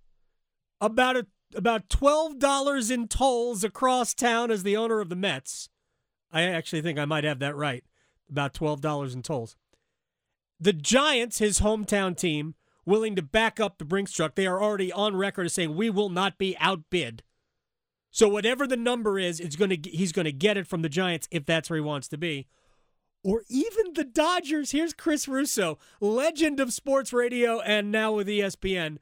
about 0.80 1.16
a 1.16 1.26
about 1.54 1.88
twelve 1.88 2.38
dollars 2.38 2.90
in 2.90 3.08
tolls 3.08 3.64
across 3.64 4.14
town 4.14 4.50
as 4.50 4.62
the 4.62 4.76
owner 4.76 5.00
of 5.00 5.08
the 5.08 5.16
Mets. 5.16 5.68
I 6.32 6.42
actually 6.42 6.82
think 6.82 6.98
I 6.98 7.04
might 7.04 7.24
have 7.24 7.40
that 7.40 7.56
right. 7.56 7.84
About 8.30 8.54
twelve 8.54 8.80
dollars 8.80 9.14
in 9.14 9.22
tolls. 9.22 9.56
The 10.60 10.72
Giants, 10.72 11.38
his 11.38 11.60
hometown 11.60 12.16
team, 12.16 12.54
willing 12.84 13.16
to 13.16 13.22
back 13.22 13.58
up 13.58 13.78
the 13.78 13.84
Brinks 13.84 14.12
truck. 14.12 14.34
They 14.34 14.46
are 14.46 14.62
already 14.62 14.92
on 14.92 15.16
record 15.16 15.46
as 15.46 15.54
saying 15.54 15.74
we 15.74 15.90
will 15.90 16.10
not 16.10 16.38
be 16.38 16.56
outbid. 16.60 17.22
So 18.10 18.28
whatever 18.28 18.66
the 18.66 18.76
number 18.76 19.18
is, 19.18 19.40
it's 19.40 19.56
going 19.56 19.70
to 19.70 19.90
he's 19.90 20.12
going 20.12 20.24
to 20.24 20.32
get 20.32 20.56
it 20.56 20.66
from 20.66 20.82
the 20.82 20.88
Giants 20.88 21.28
if 21.30 21.46
that's 21.46 21.70
where 21.70 21.78
he 21.78 21.82
wants 21.82 22.08
to 22.08 22.18
be. 22.18 22.46
Or 23.22 23.42
even 23.48 23.92
the 23.94 24.04
Dodgers. 24.04 24.70
Here's 24.70 24.94
Chris 24.94 25.28
Russo, 25.28 25.78
legend 26.00 26.58
of 26.58 26.72
sports 26.72 27.12
radio 27.12 27.60
and 27.60 27.92
now 27.92 28.12
with 28.12 28.26
ESPN. 28.28 28.98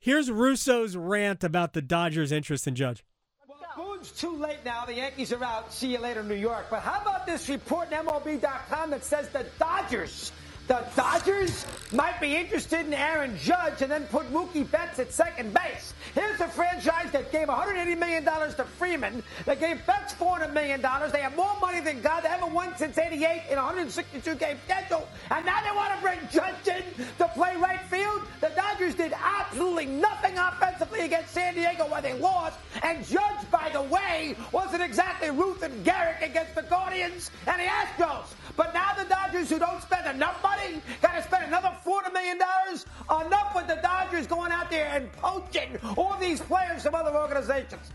Here's 0.00 0.30
Russo's 0.30 0.96
rant 0.96 1.44
about 1.44 1.74
the 1.74 1.82
Dodgers' 1.82 2.32
interest 2.32 2.66
in 2.66 2.74
Judge. 2.74 3.04
Well, 3.46 3.58
Boone's 3.76 4.10
too 4.10 4.34
late 4.34 4.58
now. 4.64 4.84
The 4.84 4.94
Yankees 4.94 5.32
are 5.32 5.44
out. 5.44 5.72
See 5.72 5.92
you 5.92 6.00
later, 6.00 6.24
New 6.24 6.34
York. 6.34 6.66
But 6.70 6.80
how 6.80 7.00
about 7.00 7.24
this 7.24 7.48
report 7.48 7.92
in 7.92 7.98
MLB.com 7.98 8.90
that 8.90 9.04
says 9.04 9.28
the 9.28 9.46
Dodgers, 9.60 10.32
the 10.72 10.86
Dodgers 10.96 11.66
might 11.92 12.18
be 12.18 12.34
interested 12.34 12.86
in 12.86 12.94
Aaron 12.94 13.36
Judge 13.36 13.82
and 13.82 13.90
then 13.90 14.06
put 14.06 14.32
Mookie 14.32 14.70
Betts 14.70 14.98
at 14.98 15.12
second 15.12 15.52
base. 15.52 15.92
Here's 16.14 16.40
a 16.40 16.48
franchise 16.48 17.12
that 17.12 17.30
gave 17.30 17.48
$180 17.48 17.98
million 17.98 18.24
to 18.24 18.64
Freeman. 18.78 19.22
They 19.44 19.56
gave 19.56 19.84
Betts 19.86 20.14
$400 20.14 20.54
million. 20.54 20.80
They 20.80 21.20
have 21.20 21.36
more 21.36 21.54
money 21.60 21.80
than 21.80 22.00
God. 22.00 22.24
They 22.24 22.28
haven't 22.28 22.54
won 22.54 22.74
since 22.78 22.96
88 22.96 23.42
in 23.50 23.58
a 23.58 23.62
162 23.62 24.34
game 24.36 24.56
schedule. 24.64 25.06
And 25.30 25.44
now 25.44 25.62
they 25.62 25.76
want 25.76 25.94
to 25.94 26.00
bring 26.00 26.20
Judge 26.32 26.66
in 26.66 27.04
to 27.18 27.28
play 27.34 27.54
right 27.56 27.82
field. 27.90 28.22
The 28.40 28.50
Dodgers 28.56 28.94
did 28.94 29.12
absolutely 29.12 29.84
nothing 29.84 30.38
offensively 30.38 31.00
against 31.00 31.32
San 31.32 31.52
Diego 31.52 31.86
where 31.86 32.00
they 32.00 32.14
lost. 32.14 32.58
And 32.82 33.06
Judge, 33.06 33.50
by 33.50 33.68
the 33.74 33.82
way, 33.82 34.36
wasn't 34.52 34.82
exactly 34.82 35.30
Ruth 35.30 35.62
and 35.62 35.84
Gehrig 35.84 36.22
against 36.22 36.54
the 36.54 36.62
Guardians 36.62 37.30
and 37.46 37.60
the 37.60 37.66
Astros. 37.66 38.24
But 38.56 38.74
now 38.74 38.92
the 38.96 39.04
Dodgers, 39.04 39.48
who 39.50 39.58
don't 39.58 39.80
spend 39.82 40.06
enough 40.14 40.42
money, 40.42 40.80
got 41.00 41.14
to 41.16 41.22
spend 41.22 41.46
another 41.46 41.70
$400 41.84 42.12
million. 42.12 42.36
Enough 42.36 43.54
with 43.54 43.66
the 43.66 43.78
Dodgers 43.82 44.26
going 44.26 44.52
out 44.52 44.70
there 44.70 44.90
and 44.92 45.10
poaching 45.12 45.78
all 45.96 46.16
these 46.20 46.40
players 46.40 46.82
from 46.82 46.94
other 46.94 47.16
organizations. 47.16 47.90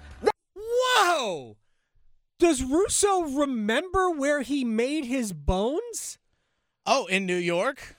Whoa! 0.55 1.57
Does 2.39 2.63
Russo 2.63 3.21
remember 3.23 4.11
where 4.11 4.41
he 4.41 4.63
made 4.63 5.05
his 5.05 5.33
bones? 5.33 6.17
Oh, 6.85 7.05
in 7.07 7.25
New 7.25 7.35
York? 7.37 7.95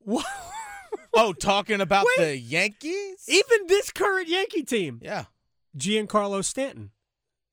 What? 0.00 0.24
Oh, 1.18 1.32
talking 1.32 1.80
about 1.80 2.04
Wait. 2.18 2.24
the 2.26 2.36
Yankees? 2.36 3.24
Even 3.26 3.66
this 3.68 3.90
current 3.90 4.28
Yankee 4.28 4.64
team, 4.64 5.00
Yeah. 5.02 5.24
Giancarlo 5.74 6.44
Stanton, 6.44 6.90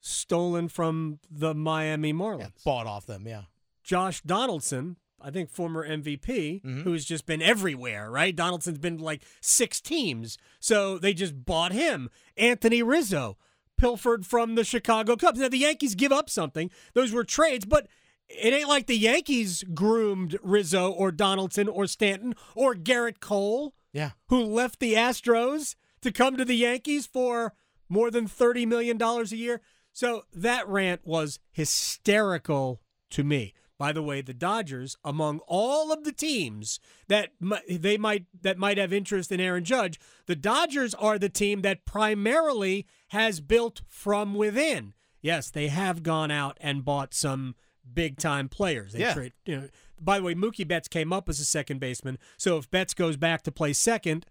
stolen 0.01 0.67
from 0.67 1.19
the 1.31 1.53
Miami 1.53 2.11
Marlins. 2.11 2.39
yeah. 2.39 2.47
Bought 2.65 2.87
off 2.87 3.05
them, 3.05 3.25
yeah. 3.25 3.43
Josh 3.83 4.21
Donaldson, 4.21 4.97
I 5.21 5.29
think 5.31 5.49
former 5.49 5.87
MVP, 5.87 6.61
mm-hmm. 6.61 6.81
who's 6.81 7.05
just 7.05 7.25
been 7.25 7.41
everywhere, 7.41 8.09
right? 8.09 8.35
Donaldson's 8.35 8.79
been 8.79 8.97
like 8.97 9.23
six 9.41 9.81
teams. 9.81 10.37
So 10.59 10.97
they 10.97 11.13
just 11.13 11.45
bought 11.45 11.71
him. 11.71 12.09
Anthony 12.37 12.81
Rizzo, 12.81 13.37
pilfered 13.77 14.25
from 14.25 14.55
the 14.55 14.63
Chicago 14.63 15.15
Cubs. 15.15 15.39
Now 15.39 15.49
the 15.49 15.57
Yankees 15.57 15.95
give 15.95 16.11
up 16.11 16.29
something. 16.29 16.71
Those 16.93 17.11
were 17.11 17.23
trades, 17.23 17.65
but 17.65 17.87
it 18.29 18.53
ain't 18.53 18.69
like 18.69 18.87
the 18.87 18.97
Yankees 18.97 19.63
groomed 19.73 20.37
Rizzo 20.41 20.91
or 20.91 21.11
Donaldson 21.11 21.67
or 21.67 21.87
Stanton 21.87 22.33
or 22.55 22.75
Gerrit 22.75 23.19
Cole. 23.19 23.73
Yeah. 23.91 24.11
who 24.29 24.43
left 24.43 24.79
the 24.79 24.95
Astros 24.95 25.75
to 26.01 26.11
come 26.11 26.35
to 26.37 26.43
the 26.43 26.55
Yankees 26.55 27.05
for 27.05 27.53
more 27.87 28.09
than 28.09 28.27
$30 28.27 28.65
million 28.67 28.99
a 28.99 29.23
year. 29.35 29.61
So 29.91 30.23
that 30.33 30.67
rant 30.67 31.01
was 31.05 31.39
hysterical 31.51 32.81
to 33.11 33.23
me. 33.23 33.53
By 33.83 33.91
the 33.91 34.01
way, 34.01 34.21
the 34.21 34.33
Dodgers, 34.33 34.95
among 35.03 35.39
all 35.45 35.91
of 35.91 36.05
the 36.05 36.13
teams 36.13 36.79
that 37.09 37.31
they 37.69 37.97
might 37.97 38.27
that 38.41 38.57
might 38.57 38.77
have 38.77 38.93
interest 38.93 39.29
in 39.29 39.41
Aaron 39.41 39.65
Judge, 39.65 39.99
the 40.25 40.37
Dodgers 40.37 40.93
are 40.93 41.19
the 41.19 41.27
team 41.27 41.63
that 41.63 41.83
primarily 41.83 42.87
has 43.09 43.41
built 43.41 43.81
from 43.89 44.35
within. 44.35 44.93
Yes, 45.21 45.49
they 45.49 45.67
have 45.67 46.01
gone 46.01 46.31
out 46.31 46.57
and 46.61 46.85
bought 46.85 47.13
some 47.13 47.55
big 47.93 48.15
time 48.15 48.47
players. 48.47 48.93
They 48.93 48.99
Yeah. 49.01 49.13
trade, 49.15 49.33
you 49.45 49.55
know, 49.57 49.69
by 49.99 50.17
the 50.19 50.23
way, 50.23 50.33
Mookie 50.33 50.65
Betts 50.65 50.87
came 50.87 51.11
up 51.11 51.27
as 51.27 51.41
a 51.41 51.45
second 51.45 51.79
baseman. 51.81 52.17
So 52.37 52.57
if 52.57 52.71
Betts 52.71 52.93
goes 52.93 53.17
back 53.17 53.41
to 53.41 53.51
play 53.51 53.73
second, 53.73 54.25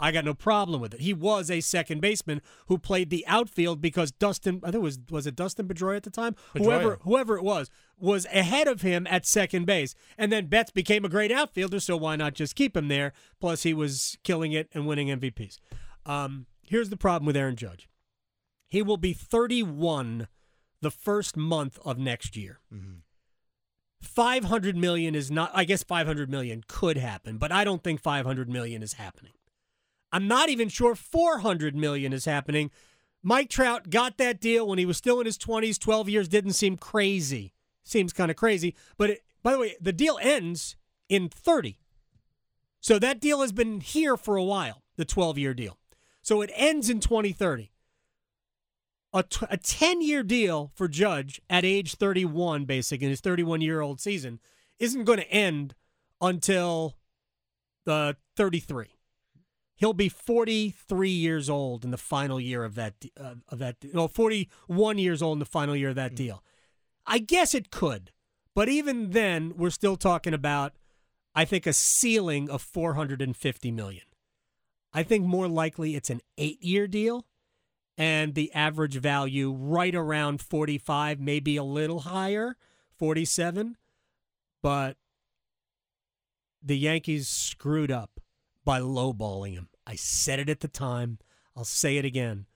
I 0.00 0.10
got 0.10 0.24
no 0.24 0.34
problem 0.34 0.80
with 0.80 0.94
it. 0.94 1.00
He 1.00 1.14
was 1.14 1.50
a 1.50 1.60
second 1.60 2.00
baseman 2.00 2.42
who 2.66 2.76
played 2.76 3.10
the 3.10 3.24
outfield 3.26 3.80
because 3.80 4.10
Dustin, 4.10 4.60
I 4.62 4.66
think 4.66 4.76
it 4.76 4.82
was 4.82 4.98
was 5.10 5.26
it 5.26 5.36
Dustin 5.36 5.68
Pedroia 5.68 5.96
at 5.96 6.02
the 6.02 6.10
time, 6.10 6.34
Pedroia. 6.54 6.64
whoever 6.64 6.98
whoever 7.02 7.36
it 7.36 7.44
was, 7.44 7.70
was 7.98 8.26
ahead 8.26 8.66
of 8.66 8.82
him 8.82 9.06
at 9.08 9.26
second 9.26 9.64
base, 9.64 9.94
and 10.18 10.32
then 10.32 10.46
Betts 10.46 10.70
became 10.70 11.04
a 11.04 11.08
great 11.08 11.30
outfielder. 11.30 11.78
So 11.78 11.96
why 11.96 12.16
not 12.16 12.34
just 12.34 12.56
keep 12.56 12.76
him 12.76 12.88
there? 12.88 13.12
Plus, 13.40 13.62
he 13.62 13.74
was 13.74 14.18
killing 14.24 14.52
it 14.52 14.68
and 14.74 14.86
winning 14.86 15.08
MVPs. 15.08 15.58
Um, 16.04 16.46
here's 16.62 16.88
the 16.88 16.96
problem 16.96 17.26
with 17.26 17.36
Aaron 17.36 17.56
Judge. 17.56 17.88
He 18.68 18.82
will 18.82 18.96
be 18.96 19.12
31 19.12 20.26
the 20.80 20.90
first 20.90 21.36
month 21.36 21.78
of 21.84 21.98
next 21.98 22.36
year. 22.36 22.58
500 24.00 24.76
million 24.76 25.14
is 25.14 25.30
not 25.30 25.52
I 25.54 25.62
guess 25.64 25.84
500 25.84 26.28
million 26.28 26.64
could 26.66 26.96
happen, 26.96 27.38
but 27.38 27.52
I 27.52 27.62
don't 27.62 27.84
think 27.84 28.00
500 28.00 28.48
million 28.48 28.82
is 28.82 28.94
happening. 28.94 29.32
I'm 30.12 30.28
not 30.28 30.48
even 30.48 30.68
sure 30.68 30.94
400 30.94 31.74
million 31.74 32.12
is 32.12 32.24
happening. 32.24 32.70
Mike 33.22 33.48
Trout 33.48 33.90
got 33.90 34.18
that 34.18 34.40
deal 34.40 34.66
when 34.66 34.78
he 34.78 34.86
was 34.86 34.96
still 34.96 35.20
in 35.20 35.26
his 35.26 35.38
20s, 35.38 35.78
12 35.78 36.08
years 36.08 36.28
didn't 36.28 36.52
seem 36.52 36.76
crazy. 36.76 37.54
Seems 37.84 38.12
kind 38.12 38.30
of 38.30 38.36
crazy, 38.36 38.76
but 38.96 39.10
it, 39.10 39.22
by 39.42 39.52
the 39.52 39.58
way, 39.58 39.76
the 39.80 39.92
deal 39.92 40.18
ends 40.22 40.76
in 41.08 41.28
30. 41.28 41.78
So 42.80 42.98
that 42.98 43.20
deal 43.20 43.40
has 43.40 43.52
been 43.52 43.80
here 43.80 44.16
for 44.16 44.36
a 44.36 44.44
while, 44.44 44.82
the 44.96 45.04
12-year 45.04 45.54
deal. 45.54 45.78
So 46.20 46.42
it 46.42 46.50
ends 46.54 46.88
in 46.88 47.00
2030 47.00 47.72
a, 49.12 49.22
t- 49.22 49.46
a 49.50 49.56
10 49.56 50.00
year 50.00 50.22
deal 50.22 50.70
for 50.74 50.88
Judge 50.88 51.40
at 51.50 51.64
age 51.64 51.94
31, 51.94 52.64
basic 52.64 53.02
in 53.02 53.10
his 53.10 53.20
31 53.20 53.60
year 53.60 53.80
old 53.80 54.00
season, 54.00 54.40
isn't 54.78 55.04
going 55.04 55.18
to 55.18 55.30
end 55.30 55.74
until 56.20 56.96
the 57.84 58.16
33. 58.36 58.91
He'll 59.82 59.92
be 59.92 60.08
43 60.08 61.10
years 61.10 61.50
old 61.50 61.84
in 61.84 61.90
the 61.90 61.96
final 61.96 62.38
year 62.38 62.62
of 62.62 62.76
that 62.76 62.94
uh, 63.20 63.34
of 63.48 63.58
that 63.58 63.78
no 63.92 64.06
41 64.06 64.96
years 64.98 65.20
old 65.20 65.34
in 65.34 65.38
the 65.40 65.44
final 65.44 65.74
year 65.74 65.88
of 65.88 65.96
that 65.96 66.14
deal. 66.14 66.44
I 67.04 67.18
guess 67.18 67.52
it 67.52 67.72
could, 67.72 68.12
but 68.54 68.68
even 68.68 69.10
then, 69.10 69.54
we're 69.56 69.70
still 69.70 69.96
talking 69.96 70.34
about 70.34 70.74
I 71.34 71.44
think 71.44 71.66
a 71.66 71.72
ceiling 71.72 72.48
of 72.48 72.62
450 72.62 73.72
million. 73.72 74.04
I 74.92 75.02
think 75.02 75.26
more 75.26 75.48
likely 75.48 75.96
it's 75.96 76.10
an 76.10 76.20
eight 76.38 76.62
year 76.62 76.86
deal 76.86 77.26
and 77.98 78.36
the 78.36 78.52
average 78.52 78.98
value 78.98 79.50
right 79.50 79.96
around 79.96 80.40
45, 80.40 81.18
maybe 81.18 81.56
a 81.56 81.64
little 81.64 82.02
higher, 82.02 82.56
47. 83.00 83.76
But 84.62 84.96
the 86.62 86.78
Yankees 86.78 87.26
screwed 87.26 87.90
up 87.90 88.20
by 88.64 88.78
lowballing 88.78 89.54
him. 89.54 89.68
I 89.86 89.96
said 89.96 90.38
it 90.38 90.48
at 90.48 90.60
the 90.60 90.68
time. 90.68 91.18
I'll 91.56 91.64
say 91.64 91.96
it 91.96 92.04
again. 92.04 92.46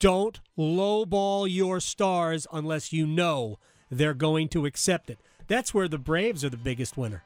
Don't 0.00 0.40
lowball 0.58 1.46
your 1.50 1.80
stars 1.80 2.46
unless 2.52 2.92
you 2.92 3.06
know 3.06 3.58
they're 3.90 4.14
going 4.14 4.48
to 4.50 4.66
accept 4.66 5.08
it. 5.10 5.18
That's 5.46 5.72
where 5.72 5.88
the 5.88 5.98
Braves 5.98 6.44
are 6.44 6.50
the 6.50 6.56
biggest 6.56 6.96
winner. 6.96 7.22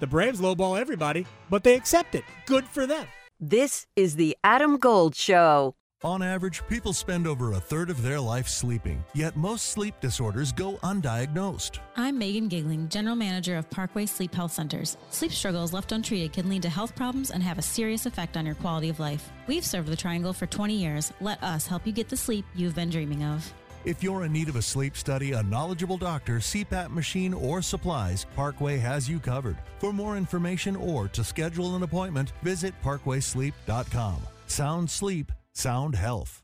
The 0.00 0.06
Braves 0.06 0.40
lowball 0.40 0.78
everybody, 0.78 1.26
but 1.50 1.64
they 1.64 1.74
accept 1.74 2.14
it. 2.14 2.24
Good 2.46 2.64
for 2.64 2.86
them. 2.86 3.06
This 3.40 3.86
is 3.94 4.16
the 4.16 4.36
Adam 4.42 4.78
Gold 4.78 5.14
Show. 5.14 5.74
On 6.04 6.22
average, 6.22 6.62
people 6.68 6.92
spend 6.92 7.26
over 7.26 7.52
a 7.54 7.60
third 7.60 7.90
of 7.90 8.04
their 8.04 8.20
life 8.20 8.46
sleeping, 8.46 9.04
yet 9.14 9.34
most 9.34 9.70
sleep 9.70 9.96
disorders 10.00 10.52
go 10.52 10.76
undiagnosed. 10.84 11.80
I'm 11.96 12.16
Megan 12.16 12.46
Gigling, 12.46 12.88
General 12.88 13.16
Manager 13.16 13.56
of 13.56 13.68
Parkway 13.68 14.06
Sleep 14.06 14.32
Health 14.32 14.52
Centers. 14.52 14.96
Sleep 15.10 15.32
struggles 15.32 15.72
left 15.72 15.90
untreated 15.90 16.32
can 16.32 16.48
lead 16.48 16.62
to 16.62 16.68
health 16.68 16.94
problems 16.94 17.32
and 17.32 17.42
have 17.42 17.58
a 17.58 17.62
serious 17.62 18.06
effect 18.06 18.36
on 18.36 18.46
your 18.46 18.54
quality 18.54 18.90
of 18.90 19.00
life. 19.00 19.28
We've 19.48 19.64
served 19.64 19.88
the 19.88 19.96
Triangle 19.96 20.32
for 20.32 20.46
20 20.46 20.72
years. 20.72 21.12
Let 21.20 21.42
us 21.42 21.66
help 21.66 21.84
you 21.84 21.92
get 21.92 22.08
the 22.08 22.16
sleep 22.16 22.44
you've 22.54 22.76
been 22.76 22.90
dreaming 22.90 23.24
of. 23.24 23.52
If 23.84 24.00
you're 24.00 24.24
in 24.24 24.32
need 24.32 24.48
of 24.48 24.54
a 24.54 24.62
sleep 24.62 24.96
study, 24.96 25.32
a 25.32 25.42
knowledgeable 25.42 25.98
doctor, 25.98 26.36
CPAP 26.36 26.90
machine, 26.90 27.34
or 27.34 27.60
supplies, 27.60 28.24
Parkway 28.36 28.78
has 28.78 29.08
you 29.08 29.18
covered. 29.18 29.56
For 29.80 29.92
more 29.92 30.16
information 30.16 30.76
or 30.76 31.08
to 31.08 31.24
schedule 31.24 31.74
an 31.74 31.82
appointment, 31.82 32.34
visit 32.42 32.72
parkwaysleep.com. 32.84 34.20
Sound 34.46 34.88
sleep, 34.88 35.32
sound 35.58 35.96
health. 35.96 36.40